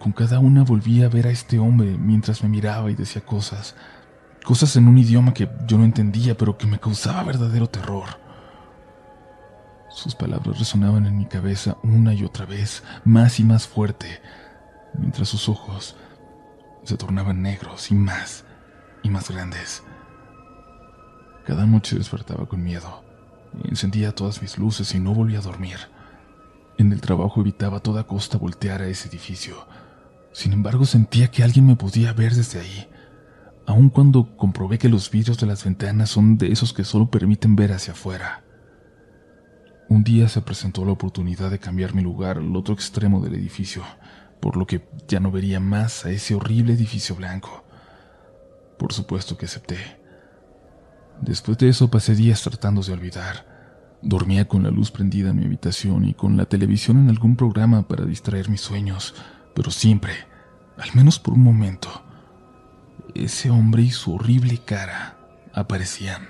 Con 0.00 0.12
cada 0.12 0.38
una 0.38 0.62
volví 0.62 1.02
a 1.02 1.08
ver 1.08 1.26
a 1.26 1.30
este 1.30 1.58
hombre 1.58 1.96
mientras 1.98 2.42
me 2.42 2.48
miraba 2.48 2.90
y 2.90 2.94
decía 2.94 3.22
cosas, 3.22 3.74
cosas 4.44 4.76
en 4.76 4.86
un 4.86 4.96
idioma 4.96 5.34
que 5.34 5.48
yo 5.66 5.76
no 5.76 5.84
entendía, 5.84 6.36
pero 6.36 6.56
que 6.56 6.66
me 6.66 6.78
causaba 6.78 7.24
verdadero 7.24 7.68
terror. 7.68 8.06
Sus 9.90 10.14
palabras 10.14 10.58
resonaban 10.58 11.06
en 11.06 11.18
mi 11.18 11.26
cabeza 11.26 11.76
una 11.82 12.14
y 12.14 12.24
otra 12.24 12.46
vez, 12.46 12.84
más 13.04 13.40
y 13.40 13.44
más 13.44 13.66
fuerte, 13.66 14.20
mientras 14.96 15.28
sus 15.28 15.48
ojos 15.48 15.96
se 16.84 16.96
tornaban 16.96 17.42
negros 17.42 17.90
y 17.90 17.94
más 17.94 18.44
y 19.02 19.10
más 19.10 19.30
grandes. 19.30 19.82
Cada 21.44 21.66
noche 21.66 21.96
despertaba 21.96 22.46
con 22.46 22.62
miedo. 22.62 23.02
Encendía 23.64 24.14
todas 24.14 24.42
mis 24.42 24.58
luces 24.58 24.94
y 24.94 25.00
no 25.00 25.14
volvía 25.14 25.38
a 25.38 25.42
dormir. 25.42 25.78
En 26.76 26.92
el 26.92 27.00
trabajo 27.00 27.40
evitaba 27.40 27.78
a 27.78 27.80
toda 27.80 28.04
costa 28.04 28.38
voltear 28.38 28.82
a 28.82 28.86
ese 28.86 29.08
edificio. 29.08 29.66
Sin 30.32 30.52
embargo, 30.52 30.84
sentía 30.84 31.30
que 31.30 31.42
alguien 31.42 31.66
me 31.66 31.76
podía 31.76 32.12
ver 32.12 32.34
desde 32.34 32.60
ahí, 32.60 32.88
aun 33.66 33.90
cuando 33.90 34.36
comprobé 34.36 34.78
que 34.78 34.88
los 34.88 35.10
vidrios 35.10 35.38
de 35.38 35.46
las 35.46 35.64
ventanas 35.64 36.10
son 36.10 36.38
de 36.38 36.52
esos 36.52 36.72
que 36.72 36.84
solo 36.84 37.10
permiten 37.10 37.56
ver 37.56 37.72
hacia 37.72 37.92
afuera. 37.92 38.44
Un 39.88 40.04
día 40.04 40.28
se 40.28 40.42
presentó 40.42 40.84
la 40.84 40.92
oportunidad 40.92 41.50
de 41.50 41.58
cambiar 41.58 41.94
mi 41.94 42.02
lugar 42.02 42.38
al 42.38 42.54
otro 42.56 42.74
extremo 42.74 43.20
del 43.20 43.34
edificio, 43.34 43.82
por 44.40 44.56
lo 44.56 44.66
que 44.66 44.86
ya 45.06 45.18
no 45.18 45.30
vería 45.30 45.60
más 45.60 46.04
a 46.04 46.10
ese 46.10 46.34
horrible 46.34 46.74
edificio 46.74 47.16
blanco. 47.16 47.64
Por 48.78 48.92
supuesto 48.92 49.36
que 49.36 49.46
acepté. 49.46 49.78
Después 51.20 51.58
de 51.58 51.68
eso 51.68 51.90
pasé 51.90 52.14
días 52.14 52.42
tratando 52.42 52.82
de 52.82 52.92
olvidar. 52.92 53.46
Dormía 54.02 54.46
con 54.46 54.62
la 54.62 54.70
luz 54.70 54.90
prendida 54.90 55.30
en 55.30 55.36
mi 55.36 55.44
habitación 55.46 56.04
y 56.04 56.14
con 56.14 56.36
la 56.36 56.44
televisión 56.44 56.98
en 56.98 57.08
algún 57.08 57.34
programa 57.34 57.88
para 57.88 58.04
distraer 58.04 58.48
mis 58.48 58.60
sueños, 58.60 59.14
pero 59.58 59.72
siempre, 59.72 60.12
al 60.76 60.94
menos 60.94 61.18
por 61.18 61.34
un 61.34 61.42
momento, 61.42 61.88
ese 63.12 63.50
hombre 63.50 63.82
y 63.82 63.90
su 63.90 64.14
horrible 64.14 64.58
cara 64.58 65.16
aparecían. 65.52 66.28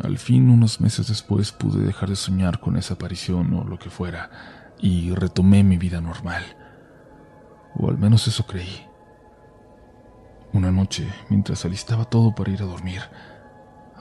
Al 0.00 0.16
fin, 0.18 0.48
unos 0.48 0.80
meses 0.80 1.08
después, 1.08 1.50
pude 1.50 1.84
dejar 1.84 2.08
de 2.08 2.14
soñar 2.14 2.60
con 2.60 2.76
esa 2.76 2.94
aparición 2.94 3.52
o 3.54 3.64
lo 3.64 3.80
que 3.80 3.90
fuera, 3.90 4.30
y 4.78 5.12
retomé 5.12 5.64
mi 5.64 5.76
vida 5.76 6.00
normal. 6.00 6.44
O 7.74 7.88
al 7.88 7.98
menos 7.98 8.28
eso 8.28 8.46
creí. 8.46 8.86
Una 10.52 10.70
noche, 10.70 11.12
mientras 11.30 11.64
alistaba 11.64 12.04
todo 12.04 12.32
para 12.32 12.52
ir 12.52 12.62
a 12.62 12.66
dormir, 12.66 13.02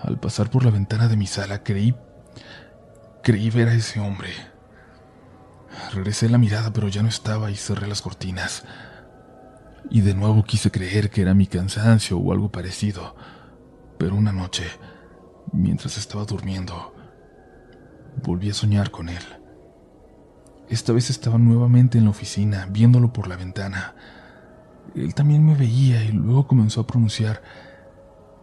al 0.04 0.20
pasar 0.20 0.52
por 0.52 0.64
la 0.64 0.70
ventana 0.70 1.08
de 1.08 1.18
mi 1.18 1.26
sala 1.26 1.64
creí... 1.64 1.96
creí 3.24 3.50
ver 3.50 3.70
a 3.70 3.74
ese 3.74 4.00
hombre. 4.00 4.30
Regresé 5.94 6.30
la 6.30 6.38
mirada, 6.38 6.72
pero 6.74 6.88
ya 6.88 7.02
no 7.02 7.10
estaba 7.10 7.52
y 7.52 7.56
cerré 7.56 7.88
las 7.88 8.02
cortinas. 8.02 8.64
Y 9.90 10.02
de 10.02 10.14
nuevo 10.14 10.44
quise 10.44 10.72
creer 10.72 11.10
que 11.10 11.22
era 11.22 11.34
mi 11.34 11.48
cansancio 11.48 12.18
o 12.18 12.32
algo 12.32 12.52
parecido. 12.52 13.16
Pero 13.98 14.16
una 14.16 14.32
noche, 14.32 14.66
mientras 15.52 15.98
estaba 15.98 16.26
durmiendo, 16.26 16.94
volví 18.24 18.50
a 18.50 18.54
soñar 18.54 18.92
con 18.92 19.10
él. 19.10 19.24
Esta 20.70 20.94
vez 20.94 21.10
estaba 21.10 21.38
nuevamente 21.38 21.98
en 21.98 22.06
la 22.06 22.10
oficina, 22.10 22.68
viéndolo 22.70 23.14
por 23.14 23.28
la 23.28 23.36
ventana. 23.36 23.96
Él 24.96 25.14
también 25.14 25.46
me 25.46 25.56
veía 25.56 26.04
y 26.04 26.12
luego 26.12 26.48
comenzó 26.48 26.82
a 26.82 26.88
pronunciar 26.88 27.44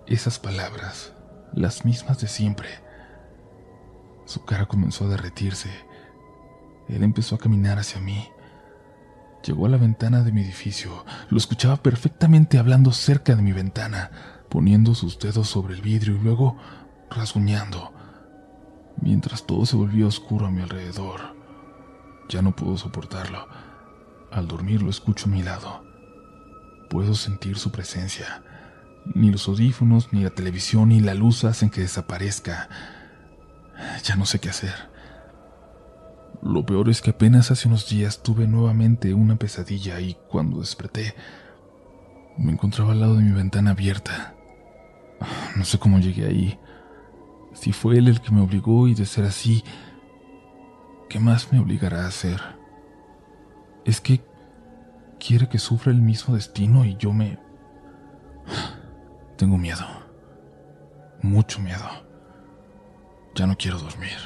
esas 0.06 0.38
palabras, 0.38 1.12
las 1.52 1.84
mismas 1.84 2.20
de 2.20 2.28
siempre. 2.28 2.68
Su 4.24 4.44
cara 4.44 4.66
comenzó 4.66 5.06
a 5.06 5.08
derretirse. 5.08 5.70
Él 6.92 7.02
empezó 7.02 7.36
a 7.36 7.38
caminar 7.38 7.78
hacia 7.78 8.00
mí. 8.00 8.28
Llegó 9.42 9.66
a 9.66 9.70
la 9.70 9.78
ventana 9.78 10.22
de 10.22 10.30
mi 10.30 10.42
edificio. 10.42 11.04
Lo 11.30 11.38
escuchaba 11.38 11.76
perfectamente 11.76 12.58
hablando 12.58 12.92
cerca 12.92 13.34
de 13.34 13.42
mi 13.42 13.52
ventana, 13.52 14.10
poniendo 14.50 14.94
sus 14.94 15.18
dedos 15.18 15.48
sobre 15.48 15.74
el 15.74 15.80
vidrio 15.80 16.16
y 16.16 16.18
luego 16.18 16.58
rasguñando, 17.10 17.92
mientras 19.00 19.46
todo 19.46 19.66
se 19.66 19.76
volvía 19.76 20.06
oscuro 20.06 20.46
a 20.46 20.50
mi 20.50 20.60
alrededor. 20.60 21.34
Ya 22.28 22.42
no 22.42 22.54
puedo 22.54 22.76
soportarlo. 22.76 23.48
Al 24.30 24.46
dormir 24.46 24.82
lo 24.82 24.90
escucho 24.90 25.26
a 25.26 25.32
mi 25.32 25.42
lado. 25.42 25.84
Puedo 26.90 27.14
sentir 27.14 27.58
su 27.58 27.72
presencia. 27.72 28.42
Ni 29.14 29.30
los 29.30 29.48
audífonos, 29.48 30.12
ni 30.12 30.22
la 30.22 30.30
televisión, 30.30 30.90
ni 30.90 31.00
la 31.00 31.14
luz 31.14 31.44
hacen 31.44 31.70
que 31.70 31.80
desaparezca. 31.80 32.68
Ya 34.04 34.14
no 34.16 34.26
sé 34.26 34.38
qué 34.38 34.50
hacer. 34.50 34.91
Lo 36.42 36.66
peor 36.66 36.88
es 36.88 37.00
que 37.00 37.10
apenas 37.10 37.50
hace 37.50 37.68
unos 37.68 37.88
días 37.88 38.22
tuve 38.22 38.46
nuevamente 38.46 39.14
una 39.14 39.36
pesadilla 39.36 40.00
y 40.00 40.16
cuando 40.28 40.60
desperté 40.60 41.14
me 42.36 42.52
encontraba 42.52 42.92
al 42.92 43.00
lado 43.00 43.16
de 43.16 43.22
mi 43.22 43.32
ventana 43.32 43.70
abierta. 43.70 44.34
No 45.56 45.64
sé 45.64 45.78
cómo 45.78 45.98
llegué 45.98 46.26
ahí. 46.26 46.58
Si 47.54 47.72
fue 47.72 47.98
él 47.98 48.08
el 48.08 48.20
que 48.20 48.32
me 48.32 48.40
obligó 48.40 48.88
y 48.88 48.94
de 48.94 49.06
ser 49.06 49.24
así, 49.24 49.62
¿Qué 51.12 51.20
más 51.20 51.52
me 51.52 51.58
obligará 51.58 52.04
a 52.04 52.08
hacer? 52.08 52.40
Es 53.84 54.00
que 54.00 54.24
quiere 55.20 55.46
que 55.46 55.58
sufra 55.58 55.92
el 55.92 56.00
mismo 56.00 56.34
destino 56.34 56.86
y 56.86 56.96
yo 56.96 57.12
me... 57.12 57.38
Tengo 59.36 59.58
miedo. 59.58 59.84
Mucho 61.20 61.60
miedo. 61.60 61.86
Ya 63.34 63.46
no 63.46 63.58
quiero 63.58 63.78
dormir. 63.78 64.16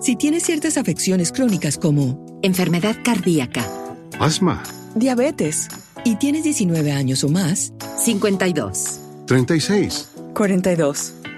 Si 0.00 0.16
tienes 0.16 0.42
ciertas 0.44 0.76
afecciones 0.76 1.32
crónicas 1.32 1.78
como 1.78 2.38
enfermedad 2.42 2.96
cardíaca, 3.04 3.64
asma, 4.18 4.62
diabetes 4.94 5.68
y 6.04 6.16
tienes 6.16 6.44
19 6.44 6.92
años 6.92 7.24
o 7.24 7.28
más, 7.28 7.72
52, 7.98 9.00
36, 9.26 10.10
42 10.34 11.14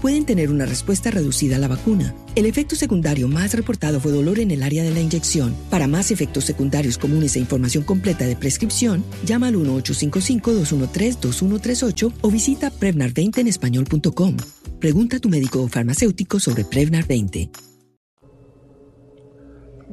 pueden 0.00 0.24
tener 0.24 0.50
una 0.50 0.64
respuesta 0.66 1.10
reducida 1.10 1.56
a 1.56 1.58
la 1.58 1.68
vacuna. 1.68 2.14
El 2.34 2.46
efecto 2.46 2.74
secundario 2.76 3.28
más 3.28 3.52
reportado 3.54 4.00
fue 4.00 4.12
dolor 4.12 4.38
en 4.38 4.50
el 4.50 4.62
área 4.62 4.82
de 4.82 4.90
la 4.90 5.00
inyección. 5.00 5.54
Para 5.68 5.86
más 5.86 6.10
efectos 6.10 6.44
secundarios 6.44 6.96
comunes 6.98 7.36
e 7.36 7.40
información 7.40 7.84
completa 7.84 8.26
de 8.26 8.36
prescripción, 8.36 9.04
llama 9.24 9.48
al 9.48 9.56
1-855-213-2138 9.56 12.12
o 12.20 12.30
visita 12.30 12.72
Prevnar20 12.72 13.38
en 13.38 13.48
español.com. 13.48 14.36
Pregunta 14.78 15.16
a 15.16 15.20
tu 15.20 15.28
médico 15.28 15.62
o 15.62 15.68
farmacéutico 15.68 16.40
sobre 16.40 16.64
Prevnar 16.64 17.06
20. 17.06 17.50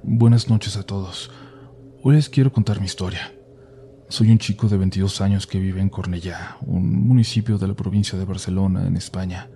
Buenas 0.04 0.50
noches 0.50 0.78
a 0.78 0.84
todos. 0.84 1.32
Hoy 2.02 2.16
les 2.16 2.30
quiero 2.30 2.54
contar 2.54 2.80
mi 2.80 2.86
historia. 2.86 3.37
Soy 4.10 4.32
un 4.32 4.38
chico 4.38 4.70
de 4.70 4.78
22 4.78 5.20
años 5.20 5.48
que 5.48 5.60
vive 5.60 5.82
en 5.82 5.90
Cornellá, 5.90 6.56
un 6.62 7.06
municipio 7.06 7.58
de 7.58 7.68
la 7.68 7.74
provincia 7.74 8.18
de 8.18 8.24
Barcelona, 8.24 8.88
en 8.88 8.96
España. 8.96 9.50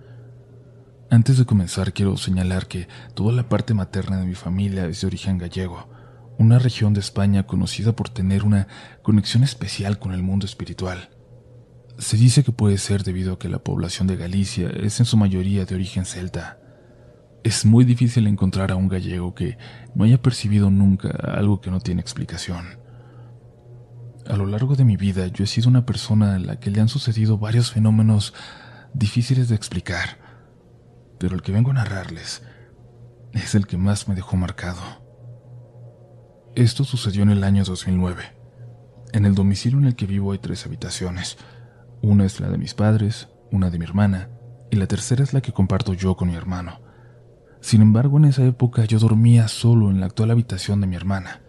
Antes 1.08 1.38
de 1.38 1.46
comenzar, 1.46 1.94
quiero 1.94 2.18
señalar 2.18 2.68
que 2.68 2.86
toda 3.14 3.32
la 3.32 3.48
parte 3.48 3.72
materna 3.72 4.20
de 4.20 4.26
mi 4.26 4.34
familia 4.34 4.84
es 4.84 5.00
de 5.00 5.06
origen 5.06 5.38
gallego, 5.38 5.88
una 6.36 6.58
región 6.58 6.92
de 6.92 7.00
España 7.00 7.46
conocida 7.46 7.96
por 7.96 8.10
tener 8.10 8.44
una 8.44 8.68
conexión 9.02 9.42
especial 9.42 9.98
con 9.98 10.12
el 10.12 10.22
mundo 10.22 10.44
espiritual. 10.44 11.08
Se 11.96 12.18
dice 12.18 12.44
que 12.44 12.52
puede 12.52 12.76
ser 12.76 13.04
debido 13.04 13.32
a 13.32 13.38
que 13.38 13.48
la 13.48 13.64
población 13.64 14.06
de 14.06 14.16
Galicia 14.16 14.68
es 14.68 15.00
en 15.00 15.06
su 15.06 15.16
mayoría 15.16 15.64
de 15.64 15.74
origen 15.74 16.04
celta. 16.04 16.58
Es 17.42 17.64
muy 17.64 17.86
difícil 17.86 18.26
encontrar 18.26 18.70
a 18.70 18.76
un 18.76 18.88
gallego 18.88 19.34
que 19.34 19.56
no 19.94 20.04
haya 20.04 20.20
percibido 20.20 20.68
nunca 20.68 21.08
algo 21.08 21.62
que 21.62 21.70
no 21.70 21.80
tiene 21.80 22.02
explicación. 22.02 22.81
A 24.32 24.36
lo 24.38 24.46
largo 24.46 24.76
de 24.76 24.86
mi 24.86 24.96
vida 24.96 25.26
yo 25.26 25.44
he 25.44 25.46
sido 25.46 25.68
una 25.68 25.84
persona 25.84 26.36
a 26.36 26.38
la 26.38 26.58
que 26.58 26.70
le 26.70 26.80
han 26.80 26.88
sucedido 26.88 27.36
varios 27.36 27.70
fenómenos 27.70 28.32
difíciles 28.94 29.50
de 29.50 29.54
explicar, 29.54 30.16
pero 31.18 31.34
el 31.34 31.42
que 31.42 31.52
vengo 31.52 31.70
a 31.70 31.74
narrarles 31.74 32.42
es 33.34 33.54
el 33.54 33.66
que 33.66 33.76
más 33.76 34.08
me 34.08 34.14
dejó 34.14 34.38
marcado. 34.38 34.80
Esto 36.54 36.82
sucedió 36.84 37.22
en 37.24 37.28
el 37.28 37.44
año 37.44 37.62
2009. 37.62 38.22
En 39.12 39.26
el 39.26 39.34
domicilio 39.34 39.78
en 39.78 39.84
el 39.84 39.96
que 39.96 40.06
vivo 40.06 40.32
hay 40.32 40.38
tres 40.38 40.64
habitaciones. 40.64 41.36
Una 42.00 42.24
es 42.24 42.40
la 42.40 42.48
de 42.48 42.56
mis 42.56 42.72
padres, 42.72 43.28
una 43.50 43.68
de 43.68 43.78
mi 43.78 43.84
hermana, 43.84 44.30
y 44.70 44.76
la 44.76 44.86
tercera 44.86 45.22
es 45.22 45.34
la 45.34 45.42
que 45.42 45.52
comparto 45.52 45.92
yo 45.92 46.16
con 46.16 46.28
mi 46.28 46.36
hermano. 46.36 46.80
Sin 47.60 47.82
embargo, 47.82 48.16
en 48.16 48.24
esa 48.24 48.46
época 48.46 48.86
yo 48.86 48.98
dormía 48.98 49.46
solo 49.48 49.90
en 49.90 50.00
la 50.00 50.06
actual 50.06 50.30
habitación 50.30 50.80
de 50.80 50.86
mi 50.86 50.96
hermana. 50.96 51.42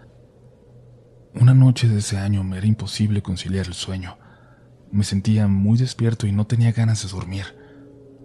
Una 1.36 1.56
noche 1.56 1.88
de 1.88 2.00
ese 2.00 2.18
año 2.18 2.44
me 2.44 2.58
era 2.58 2.68
imposible 2.68 3.24
conciliar 3.24 3.66
el 3.66 3.74
sueño. 3.74 4.18
Me 4.92 5.04
sentía 5.04 5.48
muy 5.48 5.80
despierto 5.80 6.28
y 6.28 6.32
no 6.32 6.46
tenía 6.46 6.72
ganas 6.72 7.02
de 7.04 7.10
dormir. 7.10 7.46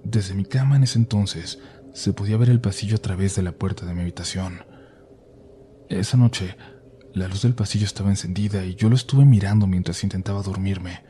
Desde 0.04 0.34
mi 0.34 0.44
cama 0.44 0.76
en 0.76 0.82
ese 0.82 0.98
entonces 0.98 1.58
se 1.94 2.12
podía 2.12 2.36
ver 2.36 2.50
el 2.50 2.60
pasillo 2.60 2.96
a 2.96 3.00
través 3.00 3.34
de 3.34 3.42
la 3.42 3.52
puerta 3.52 3.86
de 3.86 3.94
mi 3.94 4.02
habitación. 4.02 4.62
Esa 5.88 6.18
noche, 6.18 6.56
la 7.14 7.28
luz 7.28 7.42
del 7.42 7.54
pasillo 7.54 7.86
estaba 7.86 8.10
encendida 8.10 8.64
y 8.66 8.74
yo 8.74 8.90
lo 8.90 8.94
estuve 8.94 9.24
mirando 9.24 9.66
mientras 9.66 10.04
intentaba 10.04 10.42
dormirme. 10.42 11.02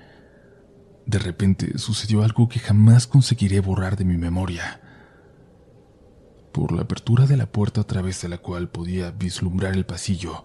De 1.05 1.19
repente 1.19 1.79
sucedió 1.79 2.23
algo 2.23 2.49
que 2.49 2.61
jamás 2.61 3.09
conseguiré 3.09 3.59
borrar 3.59 3.97
de 3.97 4.05
mi 4.05 4.17
memoria. 4.17 4.81
Por 6.53 6.71
la 6.71 6.83
apertura 6.83 7.27
de 7.27 7.37
la 7.37 7.47
puerta 7.47 7.81
a 7.81 7.85
través 7.85 8.23
de 8.23 8.29
la 8.29 8.39
cual 8.39 8.69
podía 8.69 9.11
vislumbrar 9.11 9.75
el 9.75 9.85
pasillo, 9.85 10.45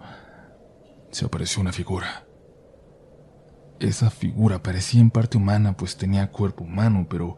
se 1.13 1.25
apareció 1.25 1.61
una 1.61 1.71
figura. 1.71 2.25
Esa 3.79 4.09
figura 4.09 4.63
parecía 4.63 4.99
en 4.99 5.11
parte 5.11 5.37
humana, 5.37 5.77
pues 5.77 5.95
tenía 5.95 6.31
cuerpo 6.31 6.63
humano, 6.63 7.05
pero 7.09 7.37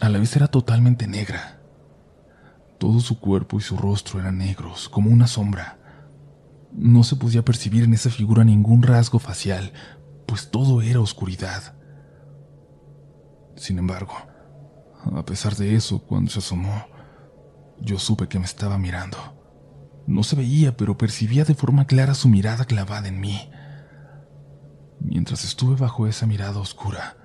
a 0.00 0.08
la 0.08 0.18
vez 0.18 0.34
era 0.34 0.48
totalmente 0.48 1.06
negra. 1.06 1.60
Todo 2.78 3.00
su 3.00 3.20
cuerpo 3.20 3.58
y 3.58 3.60
su 3.60 3.76
rostro 3.76 4.18
eran 4.18 4.38
negros, 4.38 4.88
como 4.88 5.10
una 5.10 5.26
sombra. 5.26 5.78
No 6.72 7.04
se 7.04 7.16
podía 7.16 7.44
percibir 7.44 7.84
en 7.84 7.94
esa 7.94 8.10
figura 8.10 8.44
ningún 8.44 8.82
rasgo 8.82 9.18
facial, 9.18 9.72
pues 10.26 10.50
todo 10.50 10.82
era 10.82 11.00
oscuridad. 11.00 11.74
Sin 13.56 13.78
embargo, 13.78 14.14
a 15.14 15.24
pesar 15.24 15.54
de 15.54 15.74
eso, 15.76 16.00
cuando 16.00 16.30
se 16.30 16.40
asomó, 16.40 16.86
yo 17.80 17.98
supe 17.98 18.28
que 18.28 18.38
me 18.38 18.44
estaba 18.44 18.76
mirando. 18.76 19.37
No 20.08 20.22
se 20.22 20.36
veía, 20.36 20.74
pero 20.74 20.96
percibía 20.96 21.44
de 21.44 21.54
forma 21.54 21.86
clara 21.86 22.14
su 22.14 22.30
mirada 22.30 22.64
clavada 22.64 23.08
en 23.08 23.20
mí. 23.20 23.50
Mientras 25.00 25.44
estuve 25.44 25.76
bajo 25.76 26.06
esa 26.06 26.26
mirada 26.26 26.58
oscura, 26.60 27.18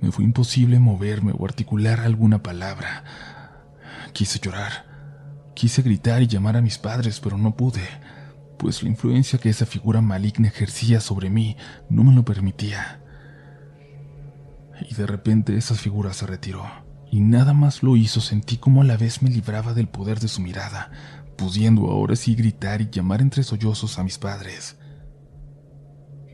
me 0.00 0.10
fue 0.10 0.24
imposible 0.24 0.78
moverme 0.78 1.34
o 1.36 1.44
articular 1.44 2.00
alguna 2.00 2.42
palabra. 2.42 3.04
Quise 4.14 4.38
llorar, 4.38 5.52
quise 5.54 5.82
gritar 5.82 6.22
y 6.22 6.26
llamar 6.26 6.56
a 6.56 6.62
mis 6.62 6.78
padres, 6.78 7.20
pero 7.20 7.36
no 7.36 7.56
pude, 7.56 7.86
pues 8.58 8.82
la 8.82 8.88
influencia 8.88 9.38
que 9.38 9.50
esa 9.50 9.66
figura 9.66 10.00
maligna 10.00 10.48
ejercía 10.48 11.02
sobre 11.02 11.28
mí 11.28 11.58
no 11.90 12.04
me 12.04 12.14
lo 12.14 12.24
permitía. 12.24 13.02
Y 14.88 14.94
de 14.94 15.06
repente 15.06 15.58
esa 15.58 15.74
figura 15.74 16.14
se 16.14 16.26
retiró 16.26 16.64
y 17.10 17.20
nada 17.20 17.52
más 17.52 17.82
lo 17.82 17.96
hizo 17.96 18.22
sentí 18.22 18.56
como 18.56 18.80
a 18.80 18.84
la 18.84 18.96
vez 18.96 19.22
me 19.22 19.28
libraba 19.28 19.74
del 19.74 19.88
poder 19.88 20.20
de 20.20 20.28
su 20.28 20.40
mirada, 20.40 20.90
pudiendo 21.36 21.90
ahora 21.90 22.16
sí 22.16 22.34
gritar 22.34 22.80
y 22.80 22.90
llamar 22.90 23.20
entre 23.20 23.42
sollozos 23.42 23.98
a 23.98 24.04
mis 24.04 24.18
padres. 24.18 24.76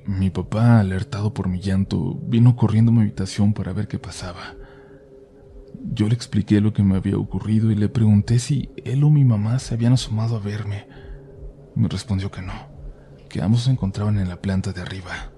Mi 0.07 0.31
papá, 0.31 0.81
alertado 0.81 1.35
por 1.35 1.49
mi 1.49 1.61
llanto, 1.61 2.19
vino 2.25 2.57
corriendo 2.57 2.91
a 2.91 2.95
mi 2.95 3.01
habitación 3.03 3.53
para 3.53 3.73
ver 3.73 3.87
qué 3.87 3.99
pasaba. 3.99 4.55
Yo 5.93 6.09
le 6.09 6.15
expliqué 6.15 6.61
lo 6.61 6.73
que 6.73 6.83
me 6.83 6.97
había 6.97 7.17
ocurrido 7.17 7.71
y 7.71 7.75
le 7.75 7.89
pregunté 7.89 8.39
si 8.39 8.71
él 8.85 9.05
o 9.05 9.11
mi 9.11 9.25
mamá 9.25 9.59
se 9.59 9.75
habían 9.75 9.93
asomado 9.93 10.37
a 10.37 10.41
verme. 10.41 10.87
Me 11.75 11.89
respondió 11.89 12.31
que 12.31 12.43
no, 12.43 12.53
que 13.29 13.41
ambos 13.41 13.63
se 13.63 13.71
encontraban 13.71 14.19
en 14.19 14.29
la 14.29 14.41
planta 14.41 14.73
de 14.73 14.83
arriba. 14.83 15.33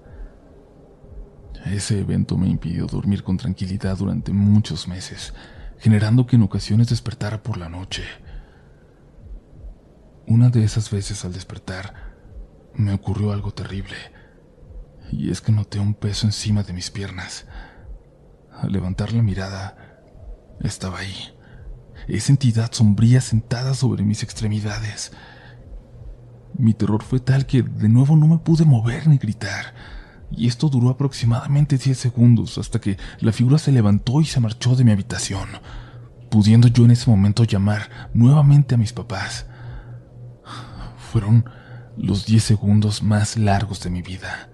Ese 1.65 1.99
evento 1.99 2.37
me 2.37 2.49
impidió 2.49 2.87
dormir 2.87 3.23
con 3.23 3.37
tranquilidad 3.37 3.97
durante 3.97 4.33
muchos 4.33 4.87
meses, 4.87 5.33
generando 5.77 6.25
que 6.25 6.35
en 6.35 6.43
ocasiones 6.43 6.89
despertara 6.89 7.41
por 7.41 7.57
la 7.57 7.69
noche. 7.69 8.03
Una 10.27 10.49
de 10.49 10.63
esas 10.63 10.89
veces 10.89 11.25
al 11.25 11.33
despertar, 11.33 12.13
me 12.75 12.93
ocurrió 12.93 13.31
algo 13.31 13.53
terrible, 13.53 13.95
y 15.11 15.31
es 15.31 15.41
que 15.41 15.51
noté 15.51 15.79
un 15.79 15.93
peso 15.93 16.25
encima 16.25 16.63
de 16.63 16.73
mis 16.73 16.89
piernas. 16.91 17.45
Al 18.51 18.71
levantar 18.71 19.13
la 19.13 19.21
mirada, 19.21 20.01
estaba 20.61 20.99
ahí, 20.99 21.33
esa 22.07 22.31
entidad 22.31 22.71
sombría 22.71 23.21
sentada 23.21 23.73
sobre 23.73 24.03
mis 24.03 24.23
extremidades. 24.23 25.11
Mi 26.57 26.73
terror 26.73 27.03
fue 27.03 27.19
tal 27.19 27.45
que 27.45 27.63
de 27.63 27.89
nuevo 27.89 28.15
no 28.15 28.27
me 28.27 28.37
pude 28.37 28.65
mover 28.65 29.07
ni 29.07 29.17
gritar 29.17 29.73
y 30.35 30.47
esto 30.47 30.69
duró 30.69 30.89
aproximadamente 30.89 31.77
10 31.77 31.97
segundos 31.97 32.57
hasta 32.57 32.81
que 32.81 32.97
la 33.19 33.31
figura 33.31 33.57
se 33.57 33.71
levantó 33.71 34.21
y 34.21 34.25
se 34.25 34.39
marchó 34.39 34.75
de 34.75 34.83
mi 34.83 34.91
habitación, 34.91 35.47
pudiendo 36.29 36.67
yo 36.67 36.85
en 36.85 36.91
ese 36.91 37.09
momento 37.09 37.43
llamar 37.43 38.09
nuevamente 38.13 38.75
a 38.75 38.77
mis 38.77 38.93
papás. 38.93 39.45
Fueron 41.13 41.45
los 41.95 42.25
10 42.25 42.43
segundos 42.43 43.03
más 43.03 43.37
largos 43.37 43.83
de 43.83 43.91
mi 43.91 44.01
vida. 44.01 44.49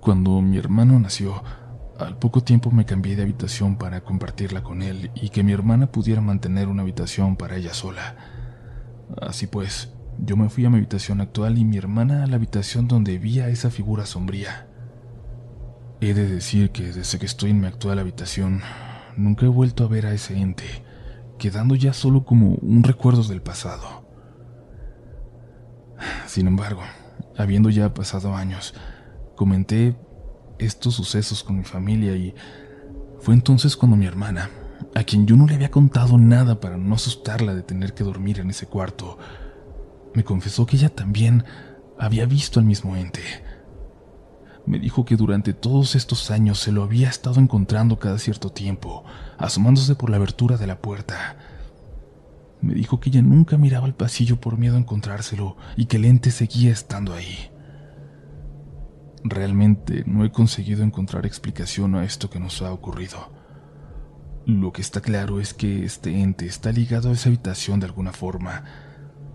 Cuando 0.00 0.40
mi 0.40 0.56
hermano 0.56 0.98
nació, 0.98 1.42
al 1.98 2.16
poco 2.16 2.42
tiempo 2.42 2.70
me 2.70 2.86
cambié 2.86 3.14
de 3.14 3.20
habitación 3.20 3.76
para 3.76 4.02
compartirla 4.02 4.62
con 4.62 4.80
él 4.80 5.10
y 5.14 5.28
que 5.28 5.42
mi 5.42 5.52
hermana 5.52 5.92
pudiera 5.92 6.22
mantener 6.22 6.68
una 6.68 6.80
habitación 6.80 7.36
para 7.36 7.56
ella 7.56 7.74
sola. 7.74 8.16
Así 9.20 9.46
pues, 9.46 9.92
yo 10.20 10.38
me 10.38 10.48
fui 10.48 10.64
a 10.64 10.70
mi 10.70 10.78
habitación 10.78 11.20
actual 11.20 11.58
y 11.58 11.66
mi 11.66 11.76
hermana 11.76 12.24
a 12.24 12.26
la 12.26 12.36
habitación 12.36 12.88
donde 12.88 13.18
vi 13.18 13.40
a 13.40 13.48
esa 13.48 13.68
figura 13.68 14.06
sombría. 14.06 14.68
He 16.00 16.14
de 16.14 16.26
decir 16.26 16.70
que 16.70 16.92
desde 16.92 17.18
que 17.18 17.26
estoy 17.26 17.50
en 17.50 17.60
mi 17.60 17.66
actual 17.66 17.98
habitación, 17.98 18.62
nunca 19.18 19.44
he 19.44 19.50
vuelto 19.50 19.84
a 19.84 19.88
ver 19.88 20.06
a 20.06 20.14
ese 20.14 20.38
ente, 20.38 20.64
quedando 21.36 21.74
ya 21.74 21.92
solo 21.92 22.24
como 22.24 22.54
un 22.54 22.84
recuerdo 22.84 23.22
del 23.24 23.42
pasado. 23.42 24.03
Sin 26.26 26.46
embargo, 26.46 26.82
habiendo 27.36 27.70
ya 27.70 27.94
pasado 27.94 28.34
años, 28.34 28.74
comenté 29.36 29.96
estos 30.58 30.94
sucesos 30.94 31.42
con 31.42 31.58
mi 31.58 31.64
familia 31.64 32.16
y 32.16 32.34
fue 33.20 33.34
entonces 33.34 33.76
cuando 33.76 33.96
mi 33.96 34.06
hermana, 34.06 34.50
a 34.94 35.04
quien 35.04 35.26
yo 35.26 35.36
no 35.36 35.46
le 35.46 35.54
había 35.54 35.70
contado 35.70 36.18
nada 36.18 36.60
para 36.60 36.76
no 36.76 36.94
asustarla 36.94 37.54
de 37.54 37.62
tener 37.62 37.94
que 37.94 38.04
dormir 38.04 38.40
en 38.40 38.50
ese 38.50 38.66
cuarto, 38.66 39.18
me 40.14 40.24
confesó 40.24 40.66
que 40.66 40.76
ella 40.76 40.88
también 40.88 41.44
había 41.98 42.26
visto 42.26 42.60
al 42.60 42.66
mismo 42.66 42.96
ente. 42.96 43.22
Me 44.66 44.78
dijo 44.78 45.04
que 45.04 45.16
durante 45.16 45.52
todos 45.52 45.94
estos 45.94 46.30
años 46.30 46.58
se 46.58 46.72
lo 46.72 46.82
había 46.82 47.08
estado 47.08 47.40
encontrando 47.40 47.98
cada 47.98 48.18
cierto 48.18 48.50
tiempo, 48.50 49.04
asomándose 49.36 49.94
por 49.94 50.08
la 50.10 50.16
abertura 50.16 50.56
de 50.56 50.66
la 50.66 50.78
puerta. 50.78 51.36
Me 52.64 52.72
dijo 52.72 52.98
que 52.98 53.10
ella 53.10 53.20
nunca 53.20 53.58
miraba 53.58 53.84
al 53.84 53.94
pasillo 53.94 54.40
por 54.40 54.56
miedo 54.56 54.76
a 54.76 54.78
encontrárselo 54.78 55.58
y 55.76 55.84
que 55.84 55.98
el 55.98 56.06
ente 56.06 56.30
seguía 56.30 56.72
estando 56.72 57.12
ahí. 57.12 57.50
Realmente 59.22 60.02
no 60.06 60.24
he 60.24 60.32
conseguido 60.32 60.82
encontrar 60.82 61.26
explicación 61.26 61.94
a 61.94 62.04
esto 62.04 62.30
que 62.30 62.40
nos 62.40 62.62
ha 62.62 62.72
ocurrido. 62.72 63.30
Lo 64.46 64.72
que 64.72 64.80
está 64.80 65.02
claro 65.02 65.40
es 65.40 65.52
que 65.52 65.84
este 65.84 66.22
ente 66.22 66.46
está 66.46 66.72
ligado 66.72 67.10
a 67.10 67.12
esa 67.12 67.28
habitación 67.28 67.80
de 67.80 67.86
alguna 67.86 68.12
forma, 68.12 68.64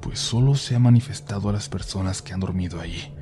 pues 0.02 0.18
solo 0.18 0.56
se 0.56 0.76
ha 0.76 0.80
manifestado 0.80 1.50
a 1.50 1.54
las 1.54 1.70
personas 1.70 2.24
que 2.24 2.34
han 2.34 2.40
dormido 2.40 2.82
allí. 2.82 3.14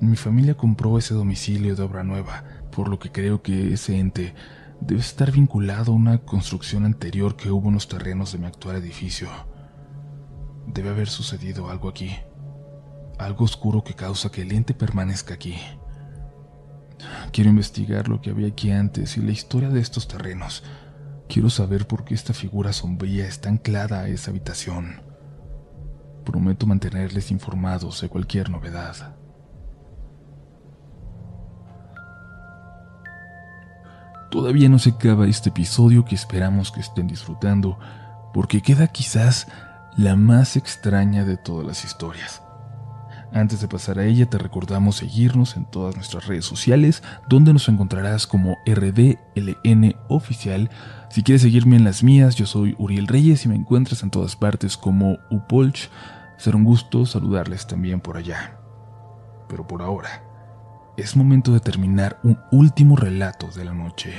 Mi 0.00 0.16
familia 0.16 0.56
compró 0.56 0.96
ese 0.96 1.12
domicilio 1.12 1.76
de 1.76 1.82
obra 1.82 2.02
nueva, 2.02 2.44
por 2.70 2.88
lo 2.88 2.98
que 2.98 3.12
creo 3.12 3.42
que 3.42 3.74
ese 3.74 3.98
ente 3.98 4.34
debe 4.80 5.00
estar 5.00 5.30
vinculado 5.30 5.92
a 5.92 5.94
una 5.94 6.18
construcción 6.18 6.84
anterior 6.84 7.36
que 7.36 7.50
hubo 7.50 7.68
en 7.68 7.74
los 7.74 7.88
terrenos 7.88 8.32
de 8.32 8.38
mi 8.38 8.46
actual 8.46 8.76
edificio. 8.76 9.28
Debe 10.66 10.90
haber 10.90 11.08
sucedido 11.08 11.70
algo 11.70 11.88
aquí, 11.88 12.16
algo 13.18 13.44
oscuro 13.44 13.84
que 13.84 13.94
causa 13.94 14.30
que 14.30 14.42
el 14.42 14.52
ente 14.52 14.74
permanezca 14.74 15.34
aquí. 15.34 15.56
Quiero 17.32 17.50
investigar 17.50 18.08
lo 18.08 18.20
que 18.20 18.30
había 18.30 18.48
aquí 18.48 18.70
antes 18.70 19.16
y 19.16 19.20
la 19.20 19.32
historia 19.32 19.68
de 19.68 19.80
estos 19.80 20.08
terrenos. 20.08 20.62
Quiero 21.28 21.50
saber 21.50 21.86
por 21.86 22.04
qué 22.04 22.14
esta 22.14 22.32
figura 22.32 22.72
sombría 22.72 23.26
está 23.26 23.48
anclada 23.48 24.00
a 24.00 24.08
esa 24.08 24.30
habitación. 24.30 25.02
Prometo 26.24 26.66
mantenerles 26.66 27.30
informados 27.30 28.00
de 28.00 28.08
cualquier 28.08 28.50
novedad. 28.50 29.16
Todavía 34.34 34.68
no 34.68 34.80
se 34.80 34.90
acaba 34.90 35.28
este 35.28 35.50
episodio 35.50 36.04
que 36.04 36.16
esperamos 36.16 36.72
que 36.72 36.80
estén 36.80 37.06
disfrutando, 37.06 37.78
porque 38.32 38.62
queda 38.62 38.88
quizás 38.88 39.46
la 39.96 40.16
más 40.16 40.56
extraña 40.56 41.24
de 41.24 41.36
todas 41.36 41.64
las 41.64 41.84
historias. 41.84 42.42
Antes 43.32 43.60
de 43.60 43.68
pasar 43.68 44.00
a 44.00 44.04
ella, 44.04 44.28
te 44.28 44.36
recordamos 44.36 44.96
seguirnos 44.96 45.56
en 45.56 45.66
todas 45.66 45.94
nuestras 45.94 46.26
redes 46.26 46.44
sociales, 46.44 47.04
donde 47.28 47.52
nos 47.52 47.68
encontrarás 47.68 48.26
como 48.26 48.56
RDLN 48.66 49.94
Oficial. 50.08 50.68
Si 51.10 51.22
quieres 51.22 51.42
seguirme 51.42 51.76
en 51.76 51.84
las 51.84 52.02
mías, 52.02 52.34
yo 52.34 52.46
soy 52.46 52.74
Uriel 52.76 53.06
Reyes 53.06 53.44
y 53.44 53.48
me 53.48 53.54
encuentras 53.54 54.02
en 54.02 54.10
todas 54.10 54.34
partes 54.34 54.76
como 54.76 55.18
Upolch. 55.30 55.90
Será 56.38 56.56
un 56.56 56.64
gusto 56.64 57.06
saludarles 57.06 57.68
también 57.68 58.00
por 58.00 58.16
allá. 58.16 58.58
Pero 59.48 59.64
por 59.64 59.80
ahora, 59.80 60.24
es 60.96 61.16
momento 61.16 61.52
de 61.52 61.60
terminar 61.60 62.20
un 62.22 62.38
último 62.52 62.96
relato 62.96 63.48
de 63.48 63.64
la 63.64 63.74
noche. 63.74 64.14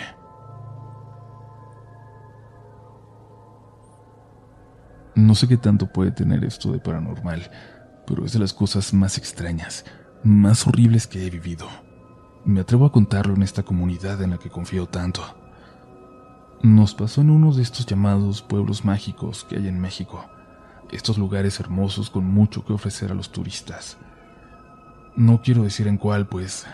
No 5.15 5.33
sé 5.35 5.47
qué 5.47 5.55
tanto 5.55 5.87
puede 5.87 6.11
tener 6.11 6.43
esto 6.43 6.73
de 6.73 6.79
paranormal, 6.79 7.49
pero 8.05 8.25
es 8.25 8.33
de 8.33 8.39
las 8.39 8.53
cosas 8.53 8.93
más 8.93 9.17
extrañas, 9.17 9.85
más 10.23 10.67
horribles 10.67 11.07
que 11.07 11.25
he 11.25 11.29
vivido. 11.29 11.67
Me 12.43 12.59
atrevo 12.59 12.85
a 12.85 12.91
contarlo 12.91 13.33
en 13.33 13.41
esta 13.41 13.63
comunidad 13.63 14.21
en 14.21 14.31
la 14.31 14.37
que 14.37 14.49
confío 14.49 14.87
tanto. 14.87 15.21
Nos 16.61 16.93
pasó 16.93 17.21
en 17.21 17.29
uno 17.29 17.53
de 17.53 17.63
estos 17.63 17.85
llamados 17.85 18.41
pueblos 18.41 18.83
mágicos 18.83 19.45
que 19.45 19.55
hay 19.55 19.67
en 19.69 19.79
México, 19.79 20.25
estos 20.91 21.17
lugares 21.17 21.59
hermosos 21.61 22.09
con 22.09 22.25
mucho 22.25 22.65
que 22.65 22.73
ofrecer 22.73 23.11
a 23.11 23.15
los 23.15 23.31
turistas. 23.31 23.97
No 25.15 25.41
quiero 25.41 25.63
decir 25.63 25.87
en 25.87 25.97
cuál, 25.97 26.27
pues 26.27 26.65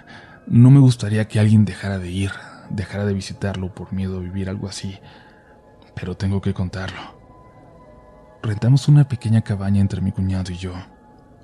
no 0.47 0.71
me 0.71 0.79
gustaría 0.79 1.27
que 1.27 1.39
alguien 1.39 1.63
dejara 1.63 1.99
de 1.99 2.09
ir, 2.09 2.31
dejara 2.71 3.05
de 3.05 3.13
visitarlo 3.13 3.73
por 3.73 3.93
miedo 3.93 4.17
a 4.17 4.21
vivir 4.21 4.49
algo 4.49 4.67
así, 4.67 4.97
pero 5.95 6.17
tengo 6.17 6.41
que 6.41 6.53
contarlo. 6.53 7.21
Rentamos 8.41 8.87
una 8.87 9.07
pequeña 9.07 9.41
cabaña 9.43 9.79
entre 9.79 10.01
mi 10.01 10.11
cuñado 10.11 10.51
y 10.51 10.57
yo. 10.57 10.73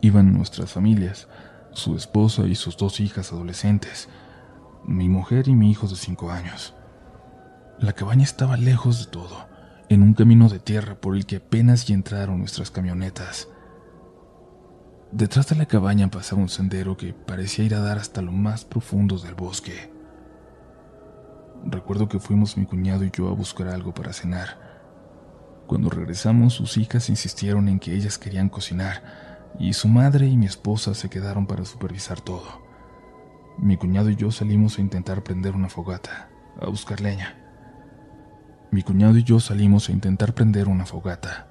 Iban 0.02 0.34
nuestras 0.34 0.74
familias, 0.74 1.28
su 1.72 1.96
esposa 1.96 2.48
y 2.48 2.56
sus 2.56 2.76
dos 2.78 3.00
hijas 3.00 3.32
adolescentes, 3.32 4.10
mi 4.84 5.08
mujer 5.08 5.48
y 5.48 5.54
mi 5.54 5.70
hijo 5.70 5.88
de 5.88 5.96
cinco 5.96 6.32
años. 6.32 6.74
La 7.80 7.94
cabaña 7.94 8.24
estaba 8.24 8.58
lejos 8.58 9.06
de 9.06 9.12
todo, 9.12 9.48
en 9.90 10.02
un 10.02 10.16
camino 10.16 10.50
de 10.50 10.58
tierra 10.58 10.96
por 10.96 11.16
el 11.16 11.28
que 11.28 11.36
apenas 11.36 11.86
ya 11.86 11.94
entraron 11.94 12.40
nuestras 12.40 12.72
camionetas. 12.72 13.48
Detrás 15.12 15.48
de 15.48 15.56
la 15.56 15.65
cabaña 15.65 16.10
pasaba 16.10 16.41
un 16.41 16.50
sendero 16.50 16.98
que 16.98 17.13
parecía 17.13 17.63
ir 17.63 17.76
a 17.76 17.80
dar 17.80 17.98
hasta 17.98 18.22
lo 18.22 18.34
más 18.34 18.65
profundo 18.65 19.17
del 19.17 19.36
bosque. 19.36 19.89
Recuerdo 21.65 22.10
que 22.10 22.20
fuimos 22.20 22.58
mi 22.58 22.65
cuñado 22.65 23.06
y 23.06 23.12
yo 23.12 23.30
a 23.30 23.34
buscar 23.34 23.70
algo 23.70 23.93
para 23.93 24.12
cenar. 24.12 24.60
Cuando 25.65 25.89
regresamos, 25.89 26.54
sus 26.54 26.76
hijas 26.76 27.10
insistieron 27.10 27.70
en 27.70 27.80
que 27.80 27.93
ellas 27.93 28.17
querían 28.17 28.50
cocinar, 28.50 29.48
y 29.58 29.74
su 29.74 29.88
madre 29.88 30.28
y 30.28 30.36
mi 30.36 30.46
esposa 30.46 30.93
se 30.93 31.10
quedaron 31.10 31.48
para 31.48 31.63
supervisar 31.63 32.20
todo. 32.20 32.62
Mi 33.58 33.78
cuñado 33.78 34.10
y 34.10 34.17
yo 34.17 34.30
salimos 34.30 34.78
a 34.78 34.82
intentar 34.82 35.24
prender 35.24 35.56
una 35.56 35.70
fogata, 35.70 36.30
a 36.60 36.67
buscar 36.67 37.00
leña. 37.00 37.36
Mi 38.72 38.84
cuñado 38.84 39.17
y 39.17 39.24
yo 39.24 39.39
salimos 39.39 39.88
a 39.88 39.93
intentar 39.93 40.34
prender 40.34 40.67
una 40.67 40.86
fogata. 40.86 41.48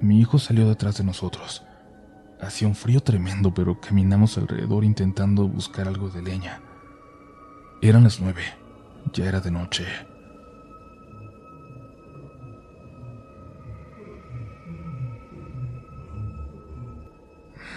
Mi 0.00 0.18
hijo 0.18 0.38
salió 0.38 0.66
detrás 0.66 0.96
de 0.96 1.04
nosotros. 1.04 1.62
Hacía 2.42 2.68
un 2.68 2.74
frío 2.74 3.02
tremendo, 3.02 3.52
pero 3.52 3.80
caminamos 3.80 4.38
alrededor 4.38 4.84
intentando 4.84 5.46
buscar 5.46 5.86
algo 5.86 6.08
de 6.08 6.22
leña. 6.22 6.62
Eran 7.82 8.04
las 8.04 8.18
nueve, 8.18 8.42
ya 9.12 9.26
era 9.26 9.40
de 9.40 9.50
noche. 9.50 9.86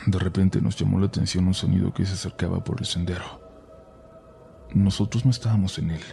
De 0.06 0.20
repente 0.20 0.62
nos 0.62 0.78
llamó 0.78 1.00
la 1.00 1.08
atención 1.08 1.48
un 1.48 1.54
sonido 1.54 1.94
que 1.94 2.06
se 2.06 2.14
acercaba 2.14 2.64
por 2.64 2.80
el 2.80 2.86
sendero. 2.86 3.42
Nosotros 4.74 5.26
no 5.26 5.32
estábamos 5.32 5.78
en 5.78 5.92
él, 5.92 6.04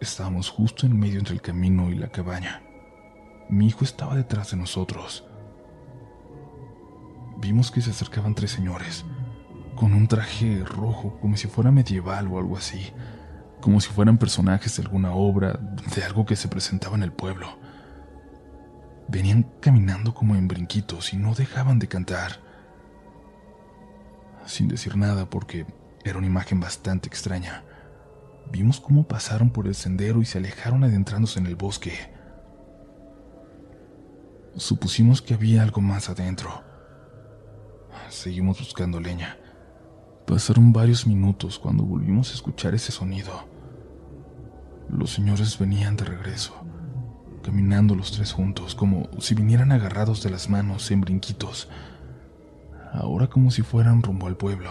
estábamos 0.00 0.48
justo 0.48 0.86
en 0.86 0.98
medio 0.98 1.18
entre 1.18 1.34
el 1.34 1.42
camino 1.42 1.90
y 1.90 1.96
la 1.96 2.08
cabaña. 2.08 2.62
Mi 3.50 3.66
hijo 3.66 3.84
estaba 3.84 4.16
detrás 4.16 4.50
de 4.50 4.56
nosotros 4.56 5.24
vimos 7.38 7.70
que 7.70 7.80
se 7.80 7.90
acercaban 7.90 8.34
tres 8.34 8.50
señores, 8.50 9.04
con 9.74 9.92
un 9.92 10.06
traje 10.08 10.62
rojo, 10.64 11.18
como 11.20 11.36
si 11.36 11.48
fuera 11.48 11.70
medieval 11.70 12.28
o 12.28 12.38
algo 12.38 12.56
así, 12.56 12.92
como 13.60 13.80
si 13.80 13.90
fueran 13.90 14.18
personajes 14.18 14.76
de 14.76 14.82
alguna 14.82 15.12
obra, 15.12 15.58
de 15.94 16.02
algo 16.02 16.24
que 16.26 16.36
se 16.36 16.48
presentaba 16.48 16.96
en 16.96 17.02
el 17.02 17.12
pueblo. 17.12 17.58
Venían 19.08 19.44
caminando 19.60 20.14
como 20.14 20.34
en 20.34 20.48
brinquitos 20.48 21.12
y 21.12 21.16
no 21.16 21.34
dejaban 21.34 21.78
de 21.78 21.88
cantar. 21.88 22.40
Sin 24.46 24.68
decir 24.68 24.96
nada, 24.96 25.28
porque 25.28 25.66
era 26.04 26.18
una 26.18 26.26
imagen 26.26 26.60
bastante 26.60 27.08
extraña. 27.08 27.64
Vimos 28.50 28.80
cómo 28.80 29.08
pasaron 29.08 29.50
por 29.50 29.66
el 29.66 29.74
sendero 29.74 30.20
y 30.20 30.26
se 30.26 30.38
alejaron 30.38 30.84
adentrándose 30.84 31.38
en 31.38 31.46
el 31.46 31.56
bosque. 31.56 31.92
Supusimos 34.56 35.20
que 35.22 35.34
había 35.34 35.62
algo 35.62 35.80
más 35.80 36.08
adentro 36.08 36.73
seguimos 38.10 38.58
buscando 38.58 39.00
leña. 39.00 39.38
Pasaron 40.26 40.72
varios 40.72 41.06
minutos 41.06 41.58
cuando 41.58 41.84
volvimos 41.84 42.30
a 42.30 42.34
escuchar 42.34 42.74
ese 42.74 42.92
sonido. 42.92 43.44
Los 44.88 45.12
señores 45.12 45.58
venían 45.58 45.96
de 45.96 46.04
regreso, 46.04 46.54
caminando 47.42 47.94
los 47.94 48.12
tres 48.12 48.32
juntos, 48.32 48.74
como 48.74 49.08
si 49.18 49.34
vinieran 49.34 49.72
agarrados 49.72 50.22
de 50.22 50.30
las 50.30 50.48
manos 50.48 50.90
en 50.90 51.00
brinquitos, 51.00 51.68
ahora 52.92 53.28
como 53.28 53.50
si 53.50 53.62
fueran 53.62 54.02
rumbo 54.02 54.26
al 54.26 54.36
pueblo. 54.36 54.70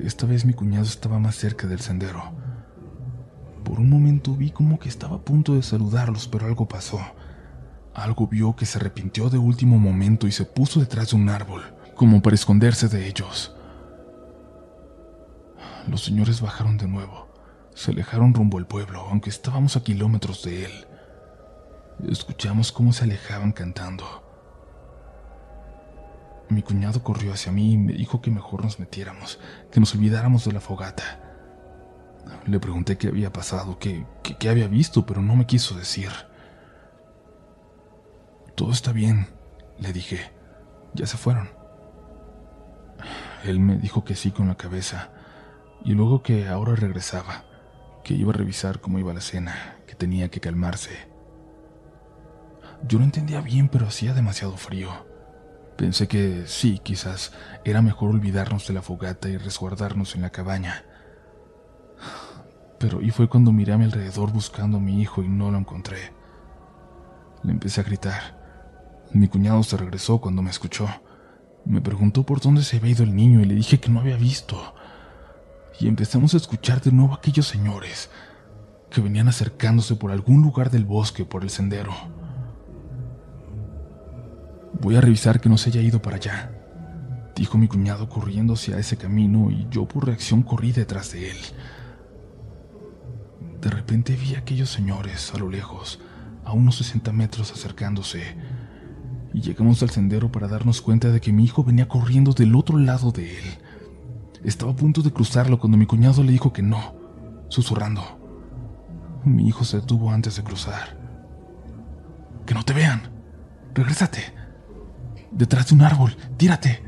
Esta 0.00 0.26
vez 0.26 0.44
mi 0.44 0.52
cuñado 0.52 0.84
estaba 0.84 1.18
más 1.18 1.36
cerca 1.36 1.66
del 1.66 1.80
sendero. 1.80 2.22
Por 3.64 3.80
un 3.80 3.88
momento 3.88 4.34
vi 4.34 4.50
como 4.50 4.78
que 4.78 4.88
estaba 4.88 5.16
a 5.16 5.24
punto 5.24 5.54
de 5.54 5.62
saludarlos, 5.62 6.28
pero 6.28 6.46
algo 6.46 6.68
pasó. 6.68 7.00
Algo 7.96 8.26
vio 8.26 8.54
que 8.54 8.66
se 8.66 8.76
arrepintió 8.76 9.30
de 9.30 9.38
último 9.38 9.78
momento 9.78 10.26
y 10.26 10.32
se 10.32 10.44
puso 10.44 10.80
detrás 10.80 11.10
de 11.10 11.16
un 11.16 11.30
árbol, 11.30 11.62
como 11.94 12.20
para 12.20 12.34
esconderse 12.34 12.88
de 12.88 13.08
ellos. 13.08 13.56
Los 15.88 16.04
señores 16.04 16.42
bajaron 16.42 16.76
de 16.76 16.88
nuevo, 16.88 17.26
se 17.74 17.92
alejaron 17.92 18.34
rumbo 18.34 18.58
al 18.58 18.66
pueblo, 18.66 19.00
aunque 19.08 19.30
estábamos 19.30 19.76
a 19.76 19.82
kilómetros 19.82 20.42
de 20.42 20.66
él. 20.66 20.86
Escuchamos 22.10 22.70
cómo 22.70 22.92
se 22.92 23.04
alejaban 23.04 23.52
cantando. 23.52 24.04
Mi 26.50 26.60
cuñado 26.60 27.02
corrió 27.02 27.32
hacia 27.32 27.50
mí 27.50 27.72
y 27.72 27.78
me 27.78 27.94
dijo 27.94 28.20
que 28.20 28.30
mejor 28.30 28.62
nos 28.62 28.78
metiéramos, 28.78 29.40
que 29.72 29.80
nos 29.80 29.94
olvidáramos 29.94 30.44
de 30.44 30.52
la 30.52 30.60
fogata. 30.60 31.18
Le 32.44 32.60
pregunté 32.60 32.98
qué 32.98 33.08
había 33.08 33.32
pasado, 33.32 33.78
qué, 33.78 34.04
qué, 34.22 34.50
había 34.50 34.68
visto, 34.68 35.06
pero 35.06 35.22
no 35.22 35.34
me 35.34 35.46
quiso 35.46 35.74
decir. 35.76 36.10
Todo 38.56 38.72
está 38.72 38.92
bien, 38.92 39.28
le 39.78 39.92
dije. 39.92 40.32
Ya 40.94 41.06
se 41.06 41.18
fueron. 41.18 41.50
Él 43.44 43.60
me 43.60 43.76
dijo 43.76 44.02
que 44.02 44.14
sí 44.14 44.30
con 44.30 44.48
la 44.48 44.56
cabeza, 44.56 45.10
y 45.84 45.92
luego 45.92 46.22
que 46.22 46.48
ahora 46.48 46.74
regresaba, 46.74 47.44
que 48.02 48.14
iba 48.14 48.32
a 48.32 48.36
revisar 48.36 48.80
cómo 48.80 48.98
iba 48.98 49.12
la 49.12 49.20
cena, 49.20 49.76
que 49.86 49.94
tenía 49.94 50.30
que 50.30 50.40
calmarse. 50.40 50.90
Yo 52.88 52.98
no 52.98 53.04
entendía 53.04 53.42
bien, 53.42 53.68
pero 53.68 53.86
hacía 53.86 54.14
demasiado 54.14 54.56
frío. 54.56 54.88
Pensé 55.76 56.08
que 56.08 56.44
sí, 56.46 56.78
quizás 56.78 57.32
era 57.62 57.82
mejor 57.82 58.08
olvidarnos 58.08 58.66
de 58.66 58.72
la 58.72 58.80
fogata 58.80 59.28
y 59.28 59.36
resguardarnos 59.36 60.14
en 60.14 60.22
la 60.22 60.30
cabaña. 60.30 60.84
Pero 62.78 63.02
y 63.02 63.10
fue 63.10 63.28
cuando 63.28 63.52
miré 63.52 63.74
a 63.74 63.78
mi 63.78 63.84
alrededor 63.84 64.32
buscando 64.32 64.78
a 64.78 64.80
mi 64.80 65.02
hijo 65.02 65.22
y 65.22 65.28
no 65.28 65.50
lo 65.50 65.58
encontré. 65.58 66.12
Le 67.42 67.52
empecé 67.52 67.82
a 67.82 67.84
gritar. 67.84 68.35
Mi 69.12 69.28
cuñado 69.28 69.62
se 69.62 69.76
regresó 69.76 70.18
cuando 70.18 70.42
me 70.42 70.50
escuchó. 70.50 70.88
Me 71.64 71.80
preguntó 71.80 72.24
por 72.24 72.40
dónde 72.40 72.62
se 72.62 72.76
había 72.76 72.92
ido 72.92 73.04
el 73.04 73.14
niño 73.14 73.40
y 73.40 73.44
le 73.44 73.54
dije 73.54 73.80
que 73.80 73.88
no 73.88 74.00
había 74.00 74.16
visto. 74.16 74.74
Y 75.80 75.88
empezamos 75.88 76.34
a 76.34 76.36
escuchar 76.36 76.80
de 76.80 76.92
nuevo 76.92 77.14
a 77.14 77.16
aquellos 77.16 77.46
señores 77.46 78.10
que 78.90 79.00
venían 79.00 79.28
acercándose 79.28 79.96
por 79.96 80.10
algún 80.10 80.42
lugar 80.42 80.70
del 80.70 80.84
bosque 80.84 81.24
por 81.24 81.42
el 81.42 81.50
sendero. 81.50 81.92
Voy 84.80 84.96
a 84.96 85.00
revisar 85.00 85.40
que 85.40 85.48
no 85.48 85.58
se 85.58 85.70
haya 85.70 85.80
ido 85.80 86.00
para 86.00 86.16
allá, 86.16 86.50
dijo 87.34 87.58
mi 87.58 87.66
cuñado 87.66 88.08
corriendo 88.08 88.54
hacia 88.54 88.78
ese 88.78 88.96
camino 88.96 89.50
y 89.50 89.66
yo 89.70 89.86
por 89.86 90.06
reacción 90.06 90.42
corrí 90.42 90.72
detrás 90.72 91.12
de 91.12 91.30
él. 91.30 91.36
De 93.60 93.70
repente 93.70 94.16
vi 94.16 94.34
a 94.34 94.38
aquellos 94.38 94.70
señores 94.70 95.32
a 95.34 95.38
lo 95.38 95.50
lejos, 95.50 95.98
a 96.44 96.52
unos 96.52 96.76
60 96.76 97.12
metros 97.12 97.50
acercándose 97.52 98.36
y 99.36 99.42
llegamos 99.42 99.82
al 99.82 99.90
sendero 99.90 100.32
para 100.32 100.48
darnos 100.48 100.80
cuenta 100.80 101.10
de 101.10 101.20
que 101.20 101.30
mi 101.30 101.44
hijo 101.44 101.62
venía 101.62 101.88
corriendo 101.88 102.32
del 102.32 102.56
otro 102.56 102.78
lado 102.78 103.12
de 103.12 103.38
él. 103.38 103.44
Estaba 104.42 104.72
a 104.72 104.76
punto 104.76 105.02
de 105.02 105.12
cruzarlo 105.12 105.60
cuando 105.60 105.76
mi 105.76 105.84
cuñado 105.84 106.22
le 106.22 106.32
dijo 106.32 106.54
que 106.54 106.62
no, 106.62 106.94
susurrando. 107.50 108.02
Mi 109.26 109.46
hijo 109.46 109.62
se 109.64 109.80
detuvo 109.80 110.10
antes 110.10 110.36
de 110.36 110.42
cruzar. 110.42 110.96
Que 112.46 112.54
no 112.54 112.64
te 112.64 112.72
vean. 112.72 113.10
Regrésate. 113.74 114.20
Detrás 115.30 115.68
de 115.68 115.74
un 115.74 115.82
árbol. 115.82 116.16
Tírate. 116.38 116.82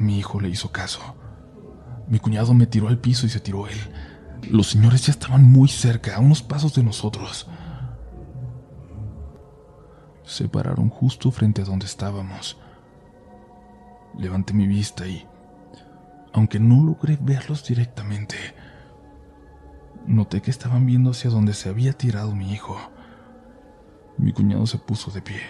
Mi 0.00 0.18
hijo 0.18 0.40
le 0.40 0.48
hizo 0.48 0.72
caso. 0.72 0.98
Mi 2.08 2.18
cuñado 2.18 2.52
me 2.52 2.66
tiró 2.66 2.88
al 2.88 2.98
piso 2.98 3.26
y 3.26 3.28
se 3.28 3.38
tiró 3.38 3.68
él. 3.68 3.78
Los 4.50 4.70
señores 4.70 5.06
ya 5.06 5.12
estaban 5.12 5.44
muy 5.44 5.68
cerca, 5.68 6.16
a 6.16 6.18
unos 6.18 6.42
pasos 6.42 6.74
de 6.74 6.82
nosotros. 6.82 7.46
Se 10.26 10.48
pararon 10.48 10.90
justo 10.90 11.30
frente 11.30 11.62
a 11.62 11.64
donde 11.64 11.86
estábamos. 11.86 12.58
Levanté 14.18 14.52
mi 14.54 14.66
vista 14.66 15.06
y, 15.06 15.24
aunque 16.32 16.58
no 16.58 16.84
logré 16.84 17.16
verlos 17.20 17.64
directamente, 17.64 18.36
noté 20.04 20.42
que 20.42 20.50
estaban 20.50 20.84
viendo 20.84 21.12
hacia 21.12 21.30
donde 21.30 21.54
se 21.54 21.68
había 21.68 21.92
tirado 21.92 22.34
mi 22.34 22.52
hijo. 22.52 22.76
Mi 24.18 24.32
cuñado 24.32 24.66
se 24.66 24.78
puso 24.78 25.12
de 25.12 25.22
pie. 25.22 25.40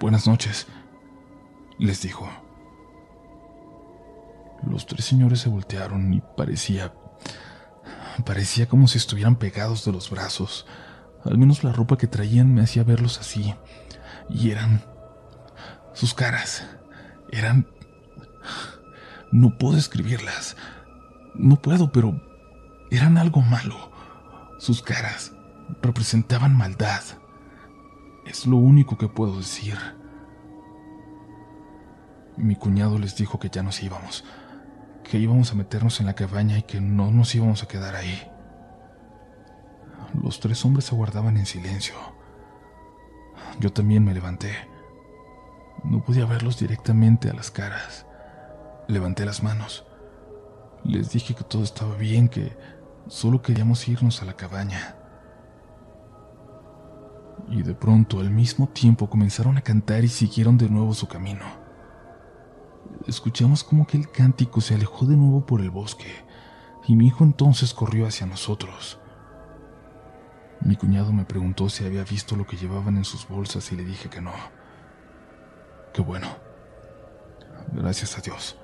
Buenas 0.00 0.26
noches, 0.26 0.66
les 1.78 2.00
dijo. 2.00 2.26
Los 4.66 4.86
tres 4.86 5.04
señores 5.04 5.40
se 5.40 5.50
voltearon 5.50 6.14
y 6.14 6.22
parecía... 6.34 6.94
parecía 8.24 8.66
como 8.66 8.88
si 8.88 8.96
estuvieran 8.96 9.36
pegados 9.36 9.84
de 9.84 9.92
los 9.92 10.08
brazos. 10.08 10.66
Al 11.24 11.38
menos 11.38 11.64
la 11.64 11.72
ropa 11.72 11.96
que 11.98 12.06
traían 12.06 12.54
me 12.54 12.62
hacía 12.62 12.84
verlos 12.84 13.18
así. 13.18 13.54
Y 14.28 14.50
eran... 14.50 14.82
sus 15.94 16.14
caras. 16.14 16.66
Eran... 17.30 17.66
No 19.32 19.58
puedo 19.58 19.76
escribirlas. 19.76 20.56
No 21.34 21.56
puedo, 21.60 21.92
pero... 21.92 22.20
eran 22.90 23.18
algo 23.18 23.40
malo. 23.42 23.90
Sus 24.58 24.82
caras 24.82 25.32
representaban 25.82 26.56
maldad. 26.56 27.02
Es 28.26 28.46
lo 28.46 28.56
único 28.56 28.98
que 28.98 29.08
puedo 29.08 29.36
decir. 29.38 29.76
Mi 32.36 32.56
cuñado 32.56 32.98
les 32.98 33.16
dijo 33.16 33.38
que 33.38 33.50
ya 33.50 33.62
nos 33.62 33.82
íbamos 33.82 34.24
que 35.08 35.18
íbamos 35.18 35.50
a 35.50 35.54
meternos 35.54 36.00
en 36.00 36.06
la 36.06 36.14
cabaña 36.14 36.58
y 36.58 36.62
que 36.62 36.80
no 36.80 37.10
nos 37.10 37.34
íbamos 37.34 37.62
a 37.62 37.68
quedar 37.68 37.96
ahí. 37.96 38.30
Los 40.22 40.40
tres 40.40 40.64
hombres 40.64 40.92
aguardaban 40.92 41.36
en 41.36 41.46
silencio. 41.46 41.94
Yo 43.60 43.72
también 43.72 44.04
me 44.04 44.14
levanté. 44.14 44.52
No 45.84 46.02
podía 46.02 46.26
verlos 46.26 46.58
directamente 46.58 47.30
a 47.30 47.34
las 47.34 47.50
caras. 47.50 48.06
Levanté 48.88 49.24
las 49.24 49.42
manos. 49.42 49.84
Les 50.84 51.10
dije 51.10 51.34
que 51.34 51.44
todo 51.44 51.62
estaba 51.62 51.94
bien, 51.96 52.28
que 52.28 52.56
solo 53.06 53.42
queríamos 53.42 53.86
irnos 53.88 54.22
a 54.22 54.24
la 54.24 54.34
cabaña. 54.34 54.96
Y 57.48 57.62
de 57.62 57.74
pronto, 57.74 58.20
al 58.20 58.30
mismo 58.30 58.68
tiempo, 58.68 59.08
comenzaron 59.08 59.56
a 59.56 59.62
cantar 59.62 60.04
y 60.04 60.08
siguieron 60.08 60.58
de 60.58 60.68
nuevo 60.68 60.94
su 60.94 61.06
camino 61.06 61.68
escuchamos 63.06 63.64
como 63.64 63.86
que 63.86 63.96
el 63.96 64.10
cántico 64.10 64.60
se 64.60 64.74
alejó 64.74 65.06
de 65.06 65.16
nuevo 65.16 65.44
por 65.46 65.60
el 65.60 65.70
bosque, 65.70 66.12
y 66.86 66.96
mi 66.96 67.06
hijo 67.06 67.24
entonces 67.24 67.74
corrió 67.74 68.06
hacia 68.06 68.26
nosotros. 68.26 68.98
Mi 70.60 70.76
cuñado 70.76 71.12
me 71.12 71.24
preguntó 71.24 71.68
si 71.68 71.84
había 71.84 72.04
visto 72.04 72.36
lo 72.36 72.46
que 72.46 72.56
llevaban 72.56 72.96
en 72.96 73.04
sus 73.04 73.28
bolsas 73.28 73.70
y 73.72 73.76
le 73.76 73.84
dije 73.84 74.08
que 74.08 74.20
no. 74.20 74.32
Qué 75.92 76.02
bueno. 76.02 76.28
Gracias 77.72 78.18
a 78.18 78.20
Dios. 78.20 78.58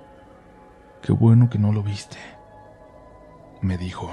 Qué 1.02 1.12
bueno 1.12 1.48
que 1.50 1.58
no 1.58 1.72
lo 1.72 1.82
viste. 1.82 2.18
Me 3.62 3.78
dijo. 3.78 4.10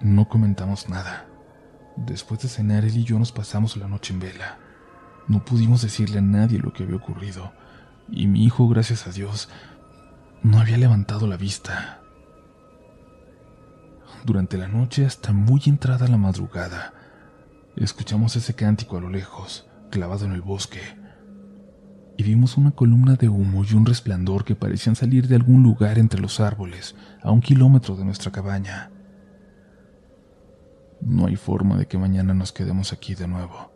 No 0.00 0.28
comentamos 0.28 0.88
nada. 0.88 1.26
Después 1.96 2.40
de 2.40 2.48
cenar, 2.48 2.84
él 2.84 2.96
y 2.96 3.04
yo 3.04 3.18
nos 3.18 3.32
pasamos 3.32 3.76
la 3.76 3.88
noche 3.88 4.12
en 4.12 4.20
vela. 4.20 4.58
No 5.28 5.44
pudimos 5.44 5.82
decirle 5.82 6.18
a 6.18 6.22
nadie 6.22 6.58
lo 6.58 6.72
que 6.72 6.84
había 6.84 6.96
ocurrido 6.96 7.52
y 8.08 8.26
mi 8.26 8.44
hijo, 8.44 8.68
gracias 8.68 9.06
a 9.06 9.10
Dios, 9.10 9.48
no 10.42 10.60
había 10.60 10.78
levantado 10.78 11.26
la 11.26 11.36
vista. 11.36 12.00
Durante 14.24 14.56
la 14.56 14.68
noche, 14.68 15.04
hasta 15.04 15.32
muy 15.32 15.62
entrada 15.66 16.08
la 16.08 16.16
madrugada, 16.16 16.94
escuchamos 17.76 18.36
ese 18.36 18.54
cántico 18.54 18.96
a 18.96 19.00
lo 19.00 19.10
lejos, 19.10 19.68
clavado 19.90 20.24
en 20.24 20.32
el 20.32 20.42
bosque, 20.42 20.80
y 22.16 22.22
vimos 22.22 22.56
una 22.56 22.70
columna 22.70 23.14
de 23.14 23.28
humo 23.28 23.64
y 23.64 23.74
un 23.74 23.84
resplandor 23.84 24.44
que 24.44 24.54
parecían 24.54 24.96
salir 24.96 25.28
de 25.28 25.36
algún 25.36 25.62
lugar 25.62 25.98
entre 25.98 26.20
los 26.20 26.40
árboles, 26.40 26.94
a 27.22 27.30
un 27.30 27.40
kilómetro 27.40 27.96
de 27.96 28.04
nuestra 28.04 28.32
cabaña. 28.32 28.90
No 31.00 31.26
hay 31.26 31.36
forma 31.36 31.76
de 31.76 31.86
que 31.86 31.98
mañana 31.98 32.32
nos 32.32 32.52
quedemos 32.52 32.92
aquí 32.92 33.14
de 33.14 33.28
nuevo, 33.28 33.70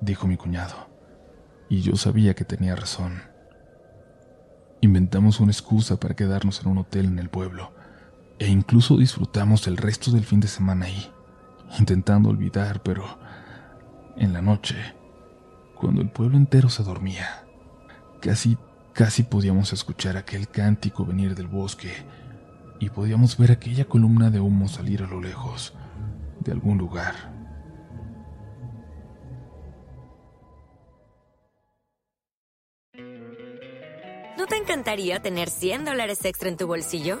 dijo 0.00 0.26
mi 0.26 0.36
cuñado 0.36 0.90
y 1.70 1.82
yo 1.82 1.96
sabía 1.96 2.34
que 2.34 2.44
tenía 2.44 2.74
razón. 2.74 3.22
Inventamos 4.82 5.40
una 5.40 5.52
excusa 5.52 5.98
para 5.98 6.16
quedarnos 6.16 6.60
en 6.60 6.68
un 6.68 6.78
hotel 6.78 7.06
en 7.06 7.18
el 7.20 7.30
pueblo, 7.30 7.72
e 8.40 8.48
incluso 8.48 8.96
disfrutamos 8.96 9.66
el 9.66 9.76
resto 9.76 10.10
del 10.10 10.24
fin 10.24 10.40
de 10.40 10.48
semana 10.48 10.86
ahí, 10.86 11.12
intentando 11.78 12.30
olvidar, 12.30 12.82
pero 12.82 13.04
en 14.16 14.32
la 14.32 14.40
noche, 14.40 14.76
cuando 15.76 16.00
el 16.00 16.10
pueblo 16.10 16.38
entero 16.38 16.70
se 16.70 16.82
dormía, 16.82 17.44
casi, 18.20 18.56
casi 18.94 19.24
podíamos 19.24 19.74
escuchar 19.74 20.16
aquel 20.16 20.48
cántico 20.48 21.04
venir 21.04 21.34
del 21.34 21.48
bosque 21.48 21.92
y 22.80 22.88
podíamos 22.88 23.36
ver 23.36 23.52
aquella 23.52 23.84
columna 23.84 24.30
de 24.30 24.40
humo 24.40 24.68
salir 24.68 25.02
a 25.02 25.06
lo 25.06 25.20
lejos, 25.20 25.74
de 26.40 26.52
algún 26.52 26.78
lugar. 26.78 27.40
te 34.50 34.56
encantaría 34.56 35.20
tener 35.20 35.48
100 35.48 35.84
dólares 35.84 36.24
extra 36.24 36.48
en 36.48 36.56
tu 36.56 36.66
bolsillo? 36.66 37.20